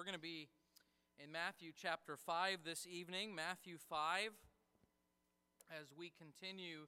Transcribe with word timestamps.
We're 0.00 0.06
going 0.06 0.14
to 0.14 0.18
be 0.18 0.48
in 1.22 1.30
Matthew 1.30 1.72
chapter 1.76 2.16
5 2.16 2.60
this 2.64 2.86
evening, 2.90 3.34
Matthew 3.34 3.76
5, 3.76 4.30
as 5.78 5.88
we 5.94 6.10
continue 6.18 6.86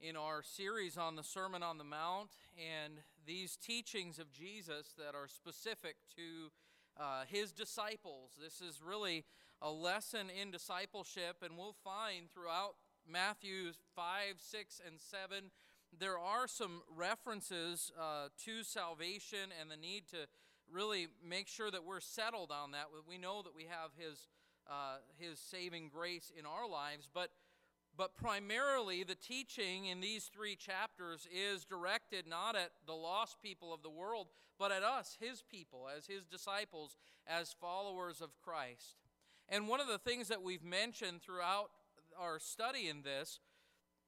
in 0.00 0.16
our 0.16 0.42
series 0.42 0.96
on 0.96 1.16
the 1.16 1.22
Sermon 1.22 1.62
on 1.62 1.76
the 1.76 1.84
Mount 1.84 2.30
and 2.56 2.94
these 3.26 3.58
teachings 3.58 4.18
of 4.18 4.32
Jesus 4.32 4.94
that 4.96 5.14
are 5.14 5.28
specific 5.28 5.96
to 6.16 6.50
uh, 6.98 7.24
his 7.28 7.52
disciples. 7.52 8.30
This 8.42 8.62
is 8.66 8.80
really 8.82 9.26
a 9.60 9.70
lesson 9.70 10.28
in 10.30 10.50
discipleship, 10.50 11.42
and 11.42 11.58
we'll 11.58 11.76
find 11.84 12.30
throughout 12.30 12.76
Matthew 13.06 13.72
5, 13.94 14.36
6, 14.38 14.80
and 14.86 14.98
7 14.98 15.50
there 15.98 16.18
are 16.18 16.46
some 16.46 16.82
references 16.96 17.90
uh, 18.00 18.28
to 18.44 18.62
salvation 18.62 19.50
and 19.60 19.70
the 19.70 19.76
need 19.76 20.06
to 20.08 20.28
really 20.72 21.08
make 21.26 21.48
sure 21.48 21.70
that 21.70 21.84
we're 21.84 22.00
settled 22.00 22.50
on 22.50 22.72
that. 22.72 22.86
We 23.08 23.18
know 23.18 23.42
that 23.42 23.54
we 23.54 23.64
have 23.64 23.90
His, 23.96 24.28
uh, 24.68 24.96
His 25.18 25.38
saving 25.38 25.90
grace 25.92 26.32
in 26.36 26.46
our 26.46 26.68
lives, 26.68 27.08
but, 27.12 27.30
but 27.96 28.16
primarily 28.16 29.04
the 29.04 29.14
teaching 29.14 29.86
in 29.86 30.00
these 30.00 30.24
three 30.24 30.56
chapters 30.56 31.26
is 31.34 31.64
directed 31.64 32.26
not 32.26 32.56
at 32.56 32.70
the 32.86 32.94
lost 32.94 33.42
people 33.42 33.72
of 33.72 33.82
the 33.82 33.90
world, 33.90 34.28
but 34.58 34.72
at 34.72 34.82
us, 34.82 35.16
His 35.20 35.42
people, 35.42 35.86
as 35.96 36.06
His 36.06 36.24
disciples, 36.24 36.96
as 37.26 37.54
followers 37.60 38.20
of 38.20 38.30
Christ. 38.42 38.96
And 39.48 39.66
one 39.66 39.80
of 39.80 39.88
the 39.88 39.98
things 39.98 40.28
that 40.28 40.42
we've 40.42 40.62
mentioned 40.62 41.22
throughout 41.22 41.70
our 42.18 42.38
study 42.38 42.88
in 42.88 43.02
this 43.02 43.40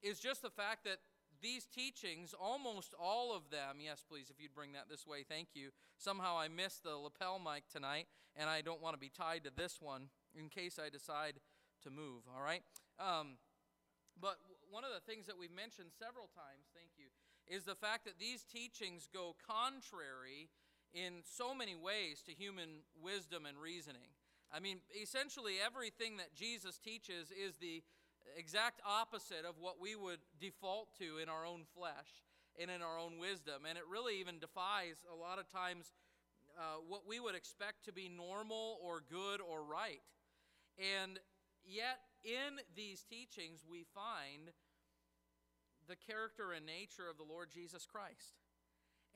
is 0.03 0.19
just 0.19 0.43
the 0.43 0.51
fact 0.51 0.85
that 0.85 0.99
these 1.43 1.67
teachings, 1.67 2.35
almost 2.39 2.95
all 2.99 3.35
of 3.35 3.51
them, 3.51 3.77
yes, 3.81 4.03
please, 4.09 4.31
if 4.31 4.41
you'd 4.41 4.55
bring 4.55 4.73
that 4.73 4.89
this 4.89 5.07
way, 5.07 5.25
thank 5.29 5.49
you. 5.55 5.71
Somehow 5.99 6.39
I 6.39 6.49
missed 6.49 6.85
the 6.85 6.97
lapel 6.97 7.39
mic 7.39 7.65
tonight, 7.71 8.07
and 8.37 8.49
I 8.49 8.63
don't 8.63 8.81
want 8.81 8.95
to 8.95 9.01
be 9.01 9.11
tied 9.11 9.45
to 9.45 9.51
this 9.55 9.79
one 9.81 10.09
in 10.35 10.49
case 10.49 10.79
I 10.79 10.89
decide 10.89 11.35
to 11.83 11.91
move, 11.91 12.23
all 12.35 12.43
right? 12.43 12.63
Um, 12.99 13.37
but 14.21 14.39
one 14.71 14.85
of 14.85 14.91
the 14.95 15.05
things 15.05 15.27
that 15.27 15.39
we've 15.39 15.55
mentioned 15.55 15.91
several 15.99 16.31
times, 16.33 16.71
thank 16.73 16.91
you, 16.97 17.11
is 17.47 17.65
the 17.65 17.75
fact 17.75 18.05
that 18.05 18.19
these 18.19 18.45
teachings 18.45 19.09
go 19.13 19.35
contrary 19.45 20.49
in 20.95 21.23
so 21.25 21.55
many 21.55 21.75
ways 21.75 22.23
to 22.23 22.33
human 22.33 22.85
wisdom 23.03 23.47
and 23.47 23.59
reasoning. 23.59 24.15
I 24.53 24.61
mean, 24.61 24.79
essentially, 25.01 25.55
everything 25.65 26.19
that 26.19 26.35
Jesus 26.35 26.79
teaches 26.79 27.33
is 27.33 27.57
the 27.57 27.83
exact 28.37 28.81
opposite 28.87 29.45
of 29.49 29.57
what 29.59 29.81
we 29.81 29.97
would 29.97 30.19
default 30.41 30.97
to 30.99 31.19
in 31.19 31.29
our 31.29 31.47
own 31.47 31.63
flesh 31.77 32.23
and 32.61 32.71
in 32.71 32.83
our 32.83 32.99
own 32.99 33.19
wisdom. 33.19 33.65
And 33.69 33.79
it 33.79 33.85
really 33.91 34.21
even 34.21 34.39
defies 34.39 35.05
a 35.13 35.17
lot 35.17 35.39
of 35.39 35.51
times 35.51 35.93
uh, 36.59 36.81
what 36.87 37.03
we 37.07 37.21
would 37.21 37.35
expect 37.35 37.85
to 37.87 37.93
be 37.93 38.09
normal 38.09 38.79
or 38.83 39.03
good 39.09 39.41
or 39.41 39.65
right. 39.65 40.03
And 40.79 41.19
yet, 41.65 42.01
in 42.25 42.61
these 42.77 43.03
teachings, 43.03 43.65
we 43.69 43.85
find 43.95 44.53
the 45.89 45.97
character 45.97 46.53
and 46.53 46.65
nature 46.65 47.09
of 47.11 47.17
the 47.17 47.27
Lord 47.27 47.51
Jesus 47.51 47.87
Christ. 47.87 48.37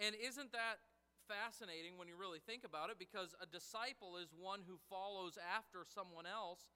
And 0.00 0.14
isn't 0.16 0.52
that 0.52 0.80
fascinating 1.28 1.98
when 1.98 2.08
you 2.08 2.16
really 2.16 2.40
think 2.40 2.64
about 2.64 2.90
it? 2.90 2.98
Because 2.98 3.34
a 3.40 3.46
disciple 3.46 4.16
is 4.16 4.34
one 4.36 4.60
who 4.66 4.78
follows 4.90 5.38
after 5.38 5.84
someone 5.86 6.26
else 6.26 6.66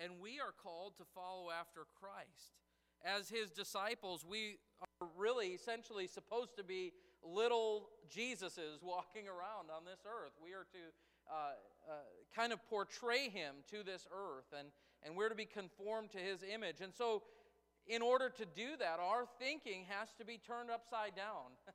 and 0.00 0.12
we 0.20 0.40
are 0.40 0.52
called 0.62 0.96
to 0.96 1.04
follow 1.14 1.50
after 1.50 1.82
Christ. 2.00 2.56
As 3.04 3.28
his 3.28 3.50
disciples, 3.50 4.24
we 4.28 4.58
are 4.80 5.08
really 5.16 5.48
essentially 5.48 6.06
supposed 6.06 6.56
to 6.56 6.64
be 6.64 6.92
little 7.22 7.90
Jesuses 8.08 8.82
walking 8.82 9.28
around 9.28 9.68
on 9.74 9.84
this 9.84 10.00
earth. 10.06 10.32
We 10.42 10.52
are 10.52 10.66
to 10.72 10.82
uh, 11.30 11.34
uh, 11.88 11.92
kind 12.34 12.52
of 12.52 12.66
portray 12.68 13.28
him 13.28 13.56
to 13.70 13.82
this 13.84 14.06
earth, 14.10 14.52
and, 14.58 14.68
and 15.02 15.16
we're 15.16 15.28
to 15.28 15.34
be 15.34 15.46
conformed 15.46 16.10
to 16.12 16.18
his 16.18 16.42
image. 16.42 16.80
And 16.80 16.94
so, 16.94 17.22
in 17.86 18.02
order 18.02 18.28
to 18.28 18.44
do 18.44 18.76
that, 18.78 18.98
our 19.00 19.24
thinking 19.38 19.84
has 19.88 20.08
to 20.18 20.24
be 20.24 20.38
turned 20.38 20.70
upside 20.70 21.14
down. 21.14 21.52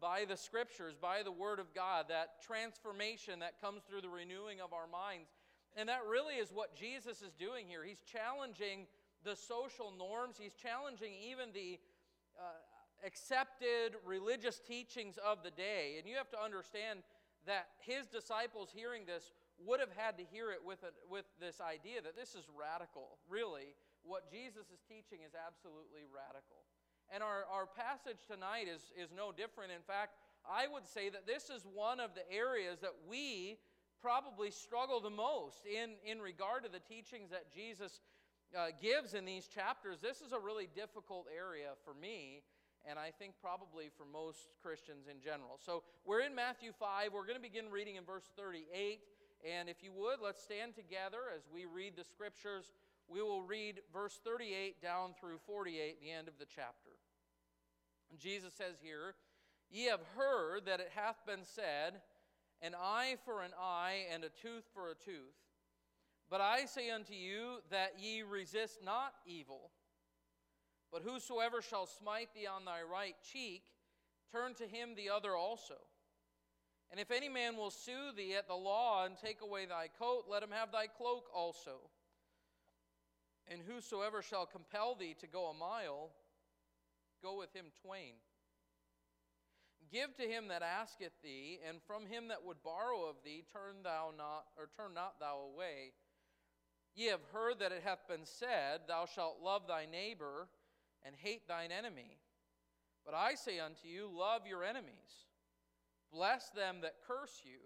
by 0.00 0.26
the 0.28 0.36
scriptures, 0.36 0.94
by 1.00 1.22
the 1.22 1.32
Word 1.32 1.58
of 1.58 1.72
God, 1.74 2.06
that 2.08 2.42
transformation 2.42 3.40
that 3.40 3.60
comes 3.62 3.82
through 3.88 4.02
the 4.02 4.10
renewing 4.10 4.60
of 4.60 4.74
our 4.74 4.86
minds 4.86 5.30
and 5.76 5.88
that 5.88 6.00
really 6.08 6.34
is 6.34 6.50
what 6.52 6.74
Jesus 6.74 7.22
is 7.22 7.32
doing 7.38 7.66
here. 7.66 7.84
He's 7.84 8.02
challenging 8.02 8.86
the 9.24 9.36
social 9.36 9.92
norms, 9.96 10.36
he's 10.40 10.54
challenging 10.54 11.12
even 11.30 11.52
the 11.52 11.78
uh, 12.38 13.06
accepted 13.06 13.96
religious 14.04 14.60
teachings 14.60 15.18
of 15.18 15.42
the 15.42 15.50
day. 15.50 15.96
And 15.98 16.08
you 16.08 16.16
have 16.16 16.30
to 16.30 16.40
understand 16.40 17.00
that 17.46 17.68
his 17.80 18.06
disciples 18.06 18.70
hearing 18.74 19.04
this 19.04 19.32
would 19.64 19.80
have 19.80 19.92
had 19.96 20.16
to 20.18 20.24
hear 20.24 20.52
it 20.52 20.60
with, 20.64 20.82
a, 20.84 20.92
with 21.08 21.24
this 21.40 21.60
idea 21.60 22.00
that 22.00 22.16
this 22.16 22.34
is 22.34 22.48
radical. 22.52 23.20
Really, 23.28 23.76
what 24.02 24.30
Jesus 24.30 24.72
is 24.72 24.80
teaching 24.88 25.24
is 25.24 25.32
absolutely 25.36 26.08
radical. 26.08 26.64
And 27.12 27.22
our, 27.22 27.44
our 27.50 27.66
passage 27.66 28.24
tonight 28.24 28.70
is, 28.70 28.92
is 28.96 29.10
no 29.12 29.32
different. 29.32 29.72
In 29.72 29.82
fact, 29.82 30.16
I 30.46 30.70
would 30.70 30.86
say 30.86 31.10
that 31.10 31.26
this 31.26 31.50
is 31.50 31.66
one 31.66 32.00
of 32.00 32.14
the 32.14 32.24
areas 32.30 32.80
that 32.80 32.94
we 33.08 33.58
probably 34.02 34.50
struggle 34.50 35.00
the 35.00 35.10
most 35.10 35.64
in, 35.66 35.94
in 36.04 36.20
regard 36.20 36.64
to 36.64 36.70
the 36.70 36.80
teachings 36.80 37.30
that 37.30 37.52
Jesus 37.52 38.00
uh, 38.56 38.68
gives 38.80 39.14
in 39.14 39.24
these 39.24 39.46
chapters. 39.46 39.98
This 40.00 40.20
is 40.20 40.32
a 40.32 40.38
really 40.38 40.68
difficult 40.74 41.26
area 41.30 41.70
for 41.84 41.94
me, 41.94 42.42
and 42.88 42.98
I 42.98 43.12
think 43.16 43.34
probably 43.40 43.90
for 43.96 44.04
most 44.04 44.48
Christians 44.62 45.06
in 45.08 45.20
general. 45.20 45.58
So 45.64 45.82
we're 46.04 46.22
in 46.22 46.34
Matthew 46.34 46.72
5. 46.72 47.12
We're 47.12 47.26
going 47.26 47.38
to 47.38 47.42
begin 47.42 47.70
reading 47.70 47.96
in 47.96 48.04
verse 48.04 48.30
38. 48.36 49.00
And 49.40 49.68
if 49.68 49.82
you 49.82 49.92
would, 49.92 50.20
let's 50.22 50.42
stand 50.42 50.74
together 50.74 51.32
as 51.34 51.42
we 51.52 51.64
read 51.64 51.96
the 51.96 52.04
scriptures. 52.04 52.72
We 53.08 53.22
will 53.22 53.42
read 53.42 53.80
verse 53.92 54.20
38 54.24 54.82
down 54.82 55.14
through 55.18 55.38
48, 55.46 56.00
the 56.00 56.10
end 56.10 56.28
of 56.28 56.34
the 56.38 56.44
chapter. 56.44 56.90
And 58.10 58.18
Jesus 58.18 58.52
says 58.54 58.76
here, 58.82 59.14
Ye 59.70 59.84
have 59.86 60.02
heard 60.16 60.66
that 60.66 60.80
it 60.80 60.90
hath 60.94 61.24
been 61.26 61.44
said, 61.44 62.00
an 62.62 62.74
eye 62.74 63.16
for 63.24 63.42
an 63.42 63.52
eye, 63.58 64.06
and 64.12 64.24
a 64.24 64.28
tooth 64.28 64.64
for 64.74 64.90
a 64.90 64.94
tooth. 64.94 65.36
But 66.28 66.40
I 66.40 66.66
say 66.66 66.90
unto 66.90 67.14
you 67.14 67.58
that 67.70 67.94
ye 67.98 68.22
resist 68.22 68.80
not 68.84 69.14
evil. 69.26 69.70
But 70.92 71.02
whosoever 71.02 71.62
shall 71.62 71.86
smite 71.86 72.34
thee 72.34 72.46
on 72.46 72.64
thy 72.64 72.82
right 72.82 73.16
cheek, 73.32 73.62
turn 74.32 74.54
to 74.54 74.66
him 74.66 74.94
the 74.94 75.10
other 75.10 75.34
also. 75.34 75.74
And 76.90 76.98
if 76.98 77.10
any 77.10 77.28
man 77.28 77.56
will 77.56 77.70
sue 77.70 78.12
thee 78.16 78.34
at 78.34 78.48
the 78.48 78.54
law 78.54 79.04
and 79.04 79.16
take 79.16 79.42
away 79.42 79.66
thy 79.66 79.88
coat, 79.98 80.24
let 80.28 80.42
him 80.42 80.50
have 80.50 80.72
thy 80.72 80.86
cloak 80.86 81.28
also. 81.34 81.78
And 83.46 83.62
whosoever 83.62 84.22
shall 84.22 84.46
compel 84.46 84.96
thee 84.96 85.14
to 85.20 85.26
go 85.26 85.46
a 85.46 85.54
mile, 85.54 86.10
go 87.22 87.38
with 87.38 87.54
him 87.54 87.66
twain. 87.82 88.14
Give 89.92 90.14
to 90.16 90.22
him 90.22 90.48
that 90.48 90.62
asketh 90.62 91.12
thee, 91.22 91.58
and 91.68 91.78
from 91.86 92.06
him 92.06 92.28
that 92.28 92.44
would 92.44 92.62
borrow 92.62 93.04
of 93.04 93.16
thee 93.24 93.44
turn 93.52 93.82
thou 93.82 94.12
not 94.16 94.44
or 94.56 94.68
turn 94.76 94.94
not 94.94 95.18
thou 95.18 95.50
away. 95.52 95.92
Ye 96.94 97.06
have 97.06 97.24
heard 97.32 97.58
that 97.58 97.72
it 97.72 97.82
hath 97.84 98.06
been 98.08 98.24
said, 98.24 98.82
Thou 98.86 99.06
shalt 99.06 99.40
love 99.42 99.62
thy 99.66 99.86
neighbor 99.86 100.48
and 101.04 101.14
hate 101.16 101.48
thine 101.48 101.72
enemy. 101.72 102.18
But 103.04 103.14
I 103.14 103.34
say 103.34 103.58
unto 103.58 103.88
you, 103.88 104.08
love 104.12 104.46
your 104.46 104.62
enemies. 104.62 105.26
Bless 106.12 106.50
them 106.50 106.80
that 106.82 107.02
curse 107.06 107.42
you. 107.44 107.58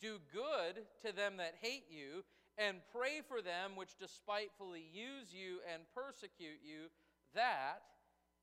Do 0.00 0.18
good 0.32 0.84
to 1.06 1.14
them 1.14 1.36
that 1.38 1.54
hate 1.60 1.86
you, 1.90 2.24
and 2.58 2.78
pray 2.92 3.22
for 3.26 3.42
them 3.42 3.72
which 3.74 3.98
despitefully 3.98 4.84
use 4.92 5.32
you 5.32 5.58
and 5.72 5.82
persecute 5.94 6.60
you, 6.62 6.90
that 7.34 7.82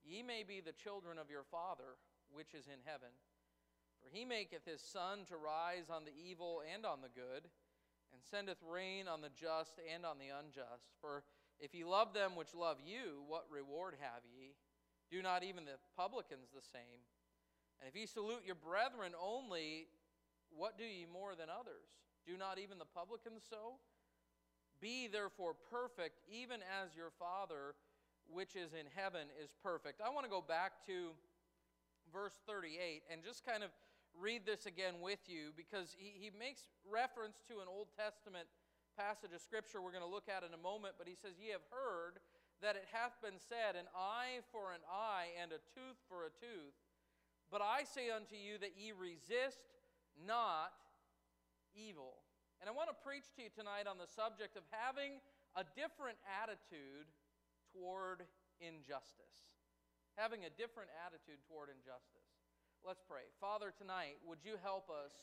ye 0.03 0.23
may 0.23 0.43
be 0.43 0.61
the 0.61 0.71
children 0.71 1.17
of 1.17 1.29
your 1.29 1.43
Father 1.43 1.97
which 2.31 2.53
is 2.53 2.67
in 2.67 2.79
heaven. 2.85 3.11
For 4.01 4.09
he 4.11 4.25
maketh 4.25 4.65
his 4.65 4.81
sun 4.81 5.25
to 5.29 5.37
rise 5.37 5.89
on 5.89 6.05
the 6.05 6.15
evil 6.15 6.61
and 6.63 6.85
on 6.85 7.01
the 7.01 7.11
good, 7.13 7.49
and 8.13 8.21
sendeth 8.23 8.59
rain 8.63 9.07
on 9.07 9.21
the 9.21 9.33
just 9.35 9.79
and 9.83 10.05
on 10.05 10.17
the 10.17 10.31
unjust. 10.31 10.95
For 11.01 11.23
if 11.59 11.73
ye 11.73 11.83
love 11.83 12.13
them 12.13 12.35
which 12.35 12.53
love 12.53 12.77
you, 12.83 13.23
what 13.27 13.45
reward 13.49 13.95
have 13.99 14.23
ye? 14.23 14.55
Do 15.11 15.21
not 15.21 15.43
even 15.43 15.65
the 15.65 15.79
publicans 15.95 16.49
the 16.53 16.61
same? 16.61 17.03
And 17.79 17.87
if 17.87 17.95
ye 17.95 18.05
salute 18.05 18.45
your 18.45 18.55
brethren 18.55 19.13
only, 19.19 19.87
what 20.49 20.77
do 20.77 20.83
ye 20.83 21.05
more 21.05 21.35
than 21.35 21.49
others? 21.49 21.87
Do 22.25 22.37
not 22.37 22.59
even 22.59 22.77
the 22.77 22.89
publicans 22.89 23.43
so? 23.49 23.79
Be 24.79 25.07
therefore 25.07 25.55
perfect, 25.71 26.21
even 26.29 26.61
as 26.61 26.95
your 26.95 27.11
Father 27.17 27.75
which 28.29 28.55
is 28.55 28.73
in 28.73 28.85
heaven 28.93 29.27
is 29.41 29.53
perfect. 29.63 30.01
I 30.03 30.09
want 30.09 30.25
to 30.25 30.29
go 30.29 30.41
back 30.41 30.85
to 30.87 31.15
verse 32.11 32.35
38 32.47 33.03
and 33.11 33.23
just 33.23 33.45
kind 33.45 33.63
of 33.63 33.71
read 34.17 34.45
this 34.45 34.65
again 34.65 34.97
with 35.01 35.21
you 35.27 35.53
because 35.53 35.93
he, 35.93 36.17
he 36.17 36.29
makes 36.33 36.65
reference 36.87 37.37
to 37.47 37.61
an 37.61 37.69
Old 37.69 37.87
Testament 37.93 38.49
passage 38.97 39.29
of 39.29 39.41
Scripture 39.45 39.77
we're 39.77 39.93
going 39.93 40.05
to 40.05 40.09
look 40.09 40.25
at 40.25 40.41
in 40.41 40.51
a 40.57 40.59
moment, 40.59 40.97
but 40.97 41.05
he 41.05 41.13
says, 41.13 41.37
Ye 41.37 41.53
have 41.53 41.65
heard 41.69 42.17
that 42.65 42.73
it 42.73 42.89
hath 42.89 43.13
been 43.21 43.37
said, 43.37 43.77
An 43.77 43.85
eye 43.93 44.41
for 44.49 44.73
an 44.73 44.81
eye, 44.89 45.29
and 45.37 45.53
a 45.53 45.61
tooth 45.77 46.01
for 46.09 46.25
a 46.25 46.33
tooth. 46.33 46.73
But 47.53 47.61
I 47.61 47.85
say 47.85 48.09
unto 48.09 48.35
you 48.35 48.57
that 48.59 48.75
ye 48.75 48.91
resist 48.91 49.61
not 50.17 50.73
evil. 51.77 52.25
And 52.59 52.65
I 52.65 52.73
want 52.73 52.89
to 52.89 52.97
preach 53.05 53.29
to 53.37 53.45
you 53.45 53.53
tonight 53.53 53.85
on 53.85 54.01
the 54.01 54.09
subject 54.09 54.57
of 54.57 54.65
having 54.73 55.21
a 55.53 55.63
different 55.77 56.17
attitude 56.25 57.05
toward 57.69 58.25
injustice. 58.57 59.45
Having 60.17 60.49
a 60.49 60.53
different 60.57 60.89
attitude 61.05 61.37
toward 61.45 61.69
injustice. 61.69 62.25
Let's 62.81 63.05
pray. 63.05 63.29
Father, 63.37 63.69
tonight, 63.69 64.17
would 64.25 64.41
you 64.41 64.57
help 64.65 64.89
us 64.89 65.13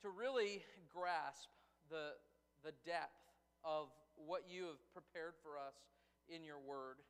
to 0.00 0.08
really 0.08 0.64
grasp 0.88 1.52
the, 1.92 2.16
the 2.64 2.72
depth 2.88 3.28
of 3.60 3.92
what 4.16 4.48
you 4.48 4.72
have 4.72 4.80
prepared 4.96 5.36
for 5.44 5.60
us 5.60 5.76
in 6.32 6.40
your 6.40 6.56
word? 6.64 7.04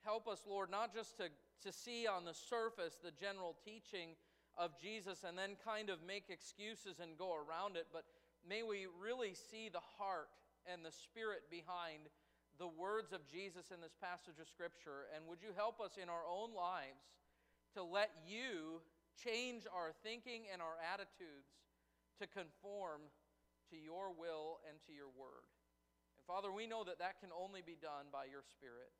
Help 0.00 0.32
us, 0.32 0.48
Lord, 0.48 0.72
not 0.72 0.96
just 0.96 1.20
to, 1.20 1.28
to 1.60 1.68
see 1.68 2.08
on 2.08 2.24
the 2.24 2.32
surface 2.32 2.96
the 2.96 3.12
general 3.12 3.52
teaching 3.60 4.16
of 4.56 4.72
Jesus 4.80 5.28
and 5.28 5.36
then 5.36 5.60
kind 5.60 5.92
of 5.92 6.00
make 6.00 6.32
excuses 6.32 7.04
and 7.04 7.20
go 7.20 7.36
around 7.36 7.76
it, 7.76 7.92
but 7.92 8.08
may 8.48 8.64
we 8.64 8.88
really 8.96 9.36
see 9.36 9.68
the 9.68 9.84
heart 10.00 10.32
and 10.64 10.80
the 10.80 10.92
spirit 10.92 11.52
behind 11.52 12.08
the 12.58 12.68
words 12.68 13.12
of 13.12 13.24
Jesus 13.28 13.72
in 13.72 13.80
this 13.80 13.96
passage 13.96 14.36
of 14.40 14.48
Scripture. 14.48 15.08
And 15.14 15.24
would 15.28 15.40
you 15.40 15.56
help 15.56 15.80
us 15.80 15.96
in 16.00 16.08
our 16.08 16.24
own 16.28 16.52
lives 16.52 17.04
to 17.74 17.82
let 17.82 18.12
you 18.28 18.84
change 19.16 19.64
our 19.68 19.92
thinking 20.04 20.48
and 20.52 20.60
our 20.60 20.76
attitudes 20.80 21.48
to 22.20 22.28
conform 22.28 23.08
to 23.72 23.76
your 23.76 24.12
will 24.12 24.60
and 24.68 24.76
to 24.84 24.92
your 24.92 25.10
word? 25.12 25.48
And 26.20 26.24
Father, 26.28 26.52
we 26.52 26.68
know 26.68 26.84
that 26.84 27.00
that 27.00 27.18
can 27.18 27.32
only 27.32 27.64
be 27.64 27.76
done 27.80 28.12
by 28.12 28.28
your 28.28 28.44
Spirit. 28.44 28.92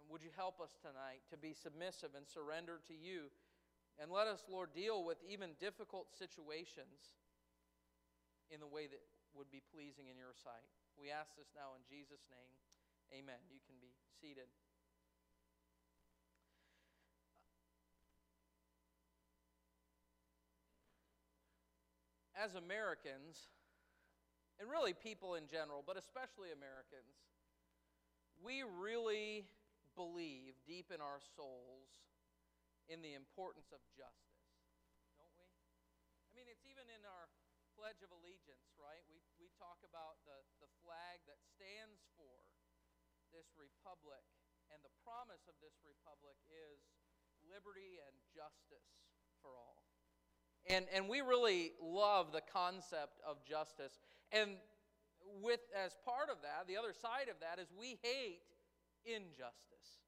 And 0.00 0.08
would 0.08 0.24
you 0.24 0.32
help 0.32 0.58
us 0.58 0.74
tonight 0.80 1.20
to 1.28 1.36
be 1.36 1.52
submissive 1.52 2.16
and 2.16 2.24
surrender 2.24 2.80
to 2.88 2.96
you? 2.96 3.28
And 4.00 4.08
let 4.08 4.26
us, 4.26 4.48
Lord, 4.48 4.72
deal 4.72 5.04
with 5.04 5.20
even 5.28 5.52
difficult 5.60 6.08
situations 6.16 7.12
in 8.48 8.58
the 8.58 8.66
way 8.66 8.88
that 8.88 9.04
would 9.36 9.52
be 9.52 9.62
pleasing 9.70 10.08
in 10.08 10.16
your 10.16 10.32
sight. 10.32 10.66
We 10.98 11.12
ask 11.12 11.36
this 11.36 11.52
now 11.54 11.76
in 11.76 11.84
Jesus' 11.86 12.24
name. 12.32 12.56
Amen. 13.10 13.42
You 13.50 13.58
can 13.66 13.74
be 13.82 13.90
seated. 14.20 14.46
As 22.38 22.54
Americans, 22.54 23.50
and 24.60 24.70
really 24.70 24.94
people 24.94 25.34
in 25.34 25.44
general, 25.50 25.82
but 25.84 25.98
especially 25.98 26.54
Americans, 26.54 27.18
we 28.40 28.64
really 28.64 29.44
believe 29.96 30.56
deep 30.64 30.88
in 30.94 31.02
our 31.04 31.20
souls 31.36 31.90
in 32.88 33.04
the 33.04 33.12
importance 33.12 33.68
of 33.74 33.82
justice, 33.92 34.48
don't 35.18 35.34
we? 35.36 35.46
I 35.46 36.30
mean, 36.32 36.48
it's 36.48 36.64
even 36.64 36.88
in 36.88 37.02
our 37.04 37.28
Pledge 37.80 38.04
of 38.04 38.12
Allegiance, 38.12 38.76
right? 38.76 39.00
We, 39.08 39.24
we 39.40 39.48
talk 39.56 39.80
about 39.80 40.20
the, 40.28 40.36
the 40.60 40.68
flag 40.84 41.24
that 41.24 41.40
stands 41.40 42.04
for 42.12 42.19
this 43.34 43.50
republic, 43.56 44.22
and 44.70 44.78
the 44.82 44.94
promise 45.02 45.46
of 45.50 45.56
this 45.62 45.74
republic 45.82 46.36
is 46.50 46.78
liberty 47.46 47.98
and 48.02 48.14
justice 48.30 48.90
for 49.42 49.54
all. 49.56 49.82
And, 50.68 50.86
and 50.92 51.08
we 51.08 51.20
really 51.20 51.72
love 51.80 52.32
the 52.32 52.44
concept 52.44 53.18
of 53.26 53.42
justice. 53.44 53.98
And 54.30 54.60
with 55.42 55.60
as 55.74 55.96
part 56.04 56.28
of 56.30 56.42
that, 56.42 56.68
the 56.68 56.76
other 56.76 56.92
side 56.92 57.28
of 57.28 57.40
that 57.40 57.58
is 57.58 57.72
we 57.72 57.98
hate 58.02 58.44
injustice. 59.04 60.04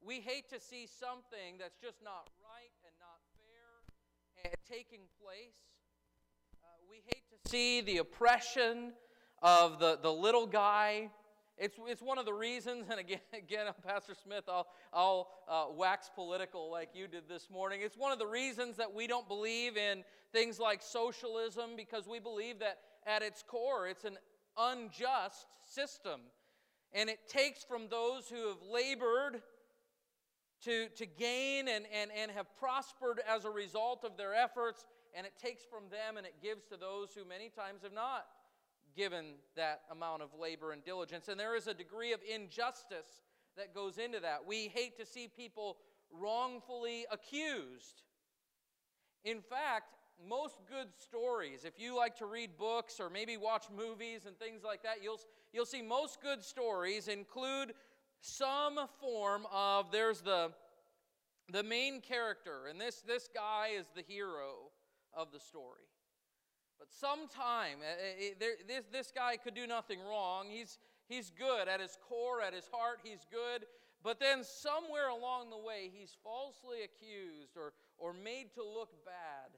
We 0.00 0.20
hate 0.20 0.48
to 0.50 0.60
see 0.60 0.86
something 0.86 1.58
that's 1.58 1.76
just 1.82 1.98
not 2.04 2.30
right 2.38 2.72
and 2.86 2.94
not 3.00 3.18
fair 3.34 4.46
and 4.46 4.54
taking 4.68 5.00
place. 5.20 5.58
Uh, 6.62 6.68
we 6.88 7.02
hate 7.04 7.24
to 7.30 7.50
see 7.50 7.80
the 7.80 7.98
oppression 7.98 8.92
of 9.42 9.78
the, 9.78 9.98
the 10.00 10.12
little 10.12 10.46
guy. 10.46 11.10
It's, 11.58 11.78
it's 11.86 12.02
one 12.02 12.18
of 12.18 12.26
the 12.26 12.34
reasons, 12.34 12.86
and 12.90 13.00
again, 13.00 13.20
again 13.32 13.66
Pastor 13.86 14.14
Smith, 14.14 14.44
I'll, 14.48 14.66
I'll 14.92 15.28
uh, 15.48 15.64
wax 15.74 16.10
political 16.14 16.70
like 16.70 16.90
you 16.94 17.06
did 17.06 17.28
this 17.28 17.48
morning. 17.50 17.80
It's 17.82 17.96
one 17.96 18.12
of 18.12 18.18
the 18.18 18.26
reasons 18.26 18.76
that 18.76 18.92
we 18.92 19.06
don't 19.06 19.26
believe 19.26 19.76
in 19.76 20.04
things 20.32 20.60
like 20.60 20.82
socialism 20.82 21.70
because 21.76 22.06
we 22.06 22.18
believe 22.18 22.58
that 22.58 22.78
at 23.06 23.22
its 23.22 23.42
core 23.42 23.86
it's 23.86 24.04
an 24.04 24.18
unjust 24.58 25.46
system 25.64 26.20
and 26.92 27.08
it 27.08 27.28
takes 27.28 27.64
from 27.64 27.88
those 27.88 28.28
who 28.28 28.48
have 28.48 28.62
labored 28.70 29.42
to, 30.64 30.88
to 30.96 31.06
gain 31.06 31.68
and, 31.68 31.84
and, 31.92 32.10
and 32.16 32.30
have 32.30 32.46
prospered 32.58 33.20
as 33.28 33.44
a 33.44 33.50
result 33.50 34.04
of 34.04 34.16
their 34.16 34.34
efforts, 34.34 34.84
and 35.14 35.26
it 35.26 35.34
takes 35.38 35.62
from 35.64 35.84
them 35.90 36.16
and 36.16 36.26
it 36.26 36.34
gives 36.42 36.64
to 36.64 36.76
those 36.76 37.10
who 37.14 37.24
many 37.24 37.48
times 37.48 37.82
have 37.82 37.92
not 37.92 38.26
given 38.96 39.34
that 39.54 39.82
amount 39.90 40.22
of 40.22 40.30
labor 40.38 40.72
and 40.72 40.82
diligence. 40.84 41.28
And 41.28 41.38
there 41.38 41.54
is 41.54 41.66
a 41.66 41.74
degree 41.74 42.12
of 42.12 42.20
injustice 42.22 43.22
that 43.56 43.74
goes 43.74 43.98
into 43.98 44.20
that. 44.20 44.46
We 44.46 44.68
hate 44.68 44.98
to 44.98 45.06
see 45.06 45.28
people 45.28 45.76
wrongfully 46.10 47.04
accused. 47.10 48.02
In 49.24 49.40
fact, 49.40 49.94
most 50.28 50.60
good 50.70 50.88
stories, 50.96 51.64
if 51.64 51.78
you 51.78 51.96
like 51.96 52.16
to 52.16 52.26
read 52.26 52.56
books 52.56 53.00
or 53.00 53.10
maybe 53.10 53.36
watch 53.36 53.64
movies 53.76 54.24
and 54.26 54.38
things 54.38 54.62
like 54.64 54.82
that, 54.82 55.02
you'll, 55.02 55.20
you'll 55.52 55.66
see 55.66 55.82
most 55.82 56.22
good 56.22 56.42
stories 56.42 57.08
include 57.08 57.74
some 58.20 58.78
form 58.98 59.46
of 59.52 59.90
there's 59.92 60.22
the, 60.22 60.52
the 61.52 61.62
main 61.62 62.00
character, 62.00 62.66
and 62.70 62.80
this, 62.80 63.02
this 63.06 63.28
guy 63.32 63.70
is 63.78 63.86
the 63.94 64.02
hero 64.02 64.70
of 65.12 65.32
the 65.32 65.40
story. 65.40 65.82
But 66.78 66.92
sometime, 66.92 67.78
eh, 67.82 68.28
eh, 68.28 68.34
eh, 68.40 68.52
this, 68.66 68.84
this 68.92 69.12
guy 69.14 69.36
could 69.36 69.54
do 69.54 69.66
nothing 69.66 69.98
wrong. 70.00 70.46
He's, 70.50 70.78
he's 71.08 71.30
good. 71.30 71.68
At 71.68 71.80
his 71.80 71.96
core, 72.08 72.42
at 72.42 72.52
his 72.52 72.68
heart, 72.70 73.00
he's 73.02 73.24
good. 73.30 73.66
But 74.02 74.20
then 74.20 74.44
somewhere 74.44 75.08
along 75.08 75.50
the 75.50 75.58
way, 75.58 75.90
he's 75.92 76.16
falsely 76.22 76.78
accused 76.84 77.56
or, 77.56 77.72
or 77.98 78.12
made 78.12 78.52
to 78.54 78.62
look 78.62 79.04
bad. 79.04 79.56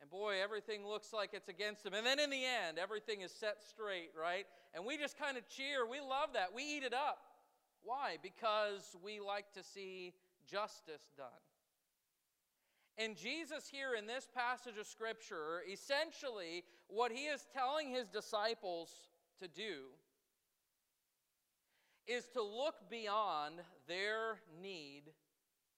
And 0.00 0.10
boy, 0.10 0.42
everything 0.42 0.84
looks 0.84 1.12
like 1.12 1.30
it's 1.32 1.48
against 1.48 1.86
him. 1.86 1.94
And 1.94 2.04
then 2.04 2.18
in 2.18 2.30
the 2.30 2.44
end, 2.44 2.78
everything 2.78 3.20
is 3.20 3.30
set 3.30 3.62
straight, 3.62 4.10
right? 4.20 4.46
And 4.74 4.84
we 4.84 4.96
just 4.96 5.16
kind 5.16 5.36
of 5.36 5.46
cheer. 5.48 5.86
We 5.88 6.00
love 6.00 6.30
that. 6.32 6.48
We 6.54 6.64
eat 6.64 6.82
it 6.82 6.94
up. 6.94 7.18
Why? 7.84 8.16
Because 8.20 8.96
we 9.04 9.20
like 9.20 9.52
to 9.52 9.62
see 9.62 10.14
justice 10.50 11.12
done. 11.16 11.28
And 12.98 13.16
Jesus, 13.16 13.68
here 13.70 13.94
in 13.94 14.06
this 14.06 14.28
passage 14.34 14.76
of 14.78 14.86
Scripture, 14.86 15.62
essentially 15.70 16.64
what 16.88 17.10
he 17.10 17.24
is 17.24 17.46
telling 17.52 17.90
his 17.90 18.06
disciples 18.08 18.90
to 19.40 19.48
do 19.48 19.86
is 22.06 22.28
to 22.34 22.42
look 22.42 22.90
beyond 22.90 23.54
their 23.88 24.40
need 24.60 25.04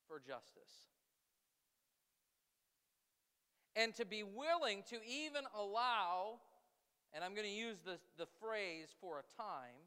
for 0.09 0.19
justice 0.19 0.89
and 3.77 3.95
to 3.95 4.05
be 4.05 4.23
willing 4.23 4.83
to 4.89 4.97
even 5.07 5.45
allow, 5.57 6.39
and 7.13 7.25
I'm 7.25 7.35
going 7.35 7.47
to 7.47 7.53
use 7.53 7.79
the, 7.85 7.99
the 8.19 8.27
phrase 8.41 8.95
for 9.01 9.19
a 9.19 9.43
time, 9.43 9.83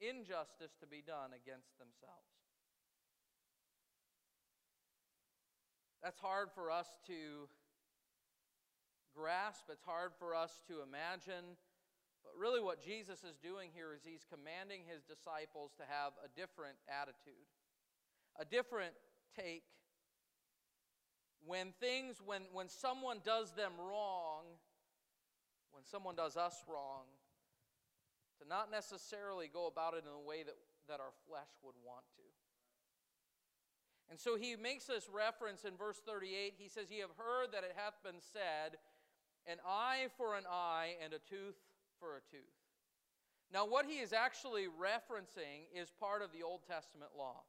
injustice 0.00 0.72
to 0.80 0.86
be 0.86 1.02
done 1.06 1.30
against 1.32 1.78
themselves. 1.78 2.35
That's 6.02 6.18
hard 6.18 6.48
for 6.54 6.70
us 6.70 6.86
to 7.06 7.48
grasp, 9.14 9.64
it's 9.70 9.84
hard 9.84 10.12
for 10.18 10.34
us 10.34 10.62
to 10.68 10.82
imagine. 10.82 11.56
But 12.22 12.38
really, 12.38 12.60
what 12.60 12.84
Jesus 12.84 13.24
is 13.24 13.38
doing 13.38 13.70
here 13.72 13.94
is 13.94 14.02
he's 14.04 14.26
commanding 14.28 14.82
his 14.86 15.02
disciples 15.04 15.72
to 15.78 15.84
have 15.88 16.12
a 16.24 16.28
different 16.38 16.76
attitude, 16.88 17.46
a 18.38 18.44
different 18.44 18.92
take 19.34 19.62
when 21.46 21.72
things, 21.80 22.20
when, 22.24 22.42
when 22.52 22.68
someone 22.68 23.20
does 23.24 23.52
them 23.52 23.72
wrong, 23.78 24.44
when 25.70 25.84
someone 25.84 26.16
does 26.16 26.36
us 26.36 26.64
wrong, 26.68 27.06
to 28.42 28.48
not 28.48 28.70
necessarily 28.70 29.48
go 29.48 29.66
about 29.66 29.94
it 29.94 30.02
in 30.04 30.12
a 30.12 30.20
way 30.20 30.42
that, 30.42 30.56
that 30.88 31.00
our 31.00 31.14
flesh 31.26 31.48
would 31.62 31.76
want 31.86 32.04
to. 32.16 32.35
And 34.10 34.20
so 34.20 34.36
he 34.36 34.54
makes 34.56 34.86
this 34.86 35.08
reference 35.12 35.64
in 35.64 35.76
verse 35.76 36.00
38. 36.06 36.54
He 36.56 36.68
says, 36.68 36.90
Ye 36.90 37.00
have 37.00 37.16
heard 37.18 37.52
that 37.52 37.64
it 37.64 37.74
hath 37.74 38.02
been 38.04 38.20
said, 38.20 38.78
an 39.46 39.58
eye 39.66 40.06
for 40.16 40.36
an 40.36 40.44
eye 40.50 40.94
and 41.02 41.12
a 41.12 41.18
tooth 41.18 41.56
for 41.98 42.16
a 42.16 42.20
tooth. 42.30 42.54
Now, 43.52 43.66
what 43.66 43.86
he 43.86 43.98
is 43.98 44.12
actually 44.12 44.66
referencing 44.66 45.70
is 45.74 45.90
part 45.90 46.22
of 46.22 46.32
the 46.32 46.42
Old 46.42 46.60
Testament 46.66 47.12
law. 47.16 47.42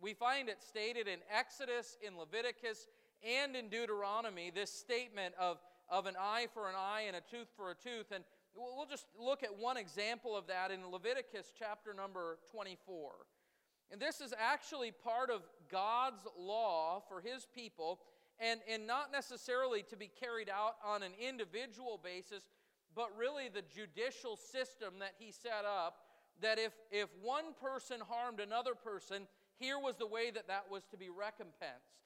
We 0.00 0.14
find 0.14 0.48
it 0.48 0.62
stated 0.62 1.06
in 1.06 1.18
Exodus, 1.30 1.96
in 2.06 2.18
Leviticus, 2.18 2.88
and 3.22 3.54
in 3.54 3.68
Deuteronomy 3.68 4.50
this 4.50 4.72
statement 4.72 5.34
of, 5.38 5.58
of 5.88 6.06
an 6.06 6.14
eye 6.18 6.46
for 6.52 6.68
an 6.68 6.74
eye 6.76 7.04
and 7.06 7.16
a 7.16 7.20
tooth 7.20 7.48
for 7.56 7.70
a 7.70 7.74
tooth. 7.74 8.10
And 8.12 8.24
we'll 8.56 8.86
just 8.86 9.06
look 9.18 9.42
at 9.42 9.56
one 9.56 9.76
example 9.76 10.36
of 10.36 10.46
that 10.48 10.70
in 10.70 10.90
Leviticus 10.90 11.52
chapter 11.56 11.94
number 11.94 12.38
24. 12.50 13.12
And 13.90 14.00
this 14.00 14.20
is 14.20 14.32
actually 14.38 14.90
part 14.90 15.30
of 15.30 15.42
God's 15.72 16.22
law 16.38 17.02
for 17.08 17.20
his 17.20 17.46
people. 17.54 17.98
and, 18.38 18.60
and 18.68 18.86
not 18.86 19.12
necessarily 19.12 19.82
to 19.90 19.96
be 19.96 20.10
carried 20.20 20.48
out 20.48 20.76
on 20.84 21.02
an 21.02 21.12
individual 21.20 22.00
basis, 22.02 22.44
but 22.94 23.08
really 23.16 23.48
the 23.48 23.62
judicial 23.62 24.36
system 24.36 24.94
that 25.00 25.14
he 25.18 25.32
set 25.32 25.64
up 25.64 25.96
that 26.40 26.58
if, 26.58 26.72
if 26.90 27.08
one 27.22 27.54
person 27.60 28.00
harmed 28.08 28.40
another 28.40 28.74
person, 28.74 29.26
here 29.58 29.78
was 29.78 29.96
the 29.96 30.06
way 30.06 30.30
that 30.30 30.48
that 30.48 30.64
was 30.70 30.82
to 30.90 30.96
be 30.96 31.08
recompensed. 31.08 32.02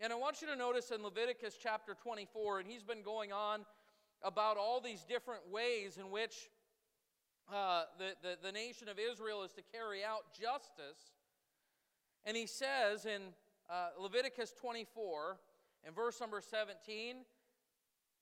And 0.00 0.12
I 0.12 0.16
want 0.16 0.42
you 0.42 0.48
to 0.48 0.56
notice 0.56 0.90
in 0.90 1.02
Leviticus 1.02 1.56
chapter 1.60 1.94
24, 1.94 2.60
and 2.60 2.68
he's 2.68 2.82
been 2.82 3.02
going 3.02 3.32
on 3.32 3.64
about 4.22 4.56
all 4.56 4.80
these 4.80 5.04
different 5.04 5.48
ways 5.50 5.96
in 5.96 6.10
which 6.10 6.50
uh, 7.52 7.84
the, 7.98 8.14
the, 8.22 8.36
the 8.42 8.52
nation 8.52 8.88
of 8.88 8.98
Israel 8.98 9.42
is 9.42 9.52
to 9.52 9.62
carry 9.72 10.04
out 10.04 10.32
justice. 10.32 11.12
And 12.24 12.36
he 12.36 12.46
says 12.46 13.04
in 13.04 13.20
uh, 13.70 13.88
Leviticus 13.98 14.52
24, 14.60 15.38
in 15.86 15.94
verse 15.94 16.20
number 16.20 16.40
17, 16.40 17.16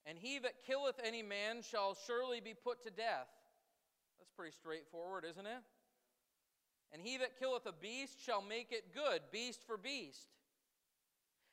and 0.06 0.18
he 0.18 0.38
that 0.38 0.64
killeth 0.66 0.98
any 1.04 1.22
man 1.22 1.62
shall 1.62 1.96
surely 2.06 2.40
be 2.40 2.54
put 2.54 2.82
to 2.84 2.90
death. 2.90 3.28
That's 4.18 4.30
pretty 4.36 4.52
straightforward, 4.52 5.24
isn't 5.28 5.46
it? 5.46 5.62
And 6.92 7.02
he 7.02 7.18
that 7.18 7.38
killeth 7.38 7.66
a 7.66 7.72
beast 7.72 8.18
shall 8.24 8.42
make 8.42 8.72
it 8.72 8.94
good, 8.94 9.20
beast 9.30 9.62
for 9.66 9.76
beast. 9.76 10.28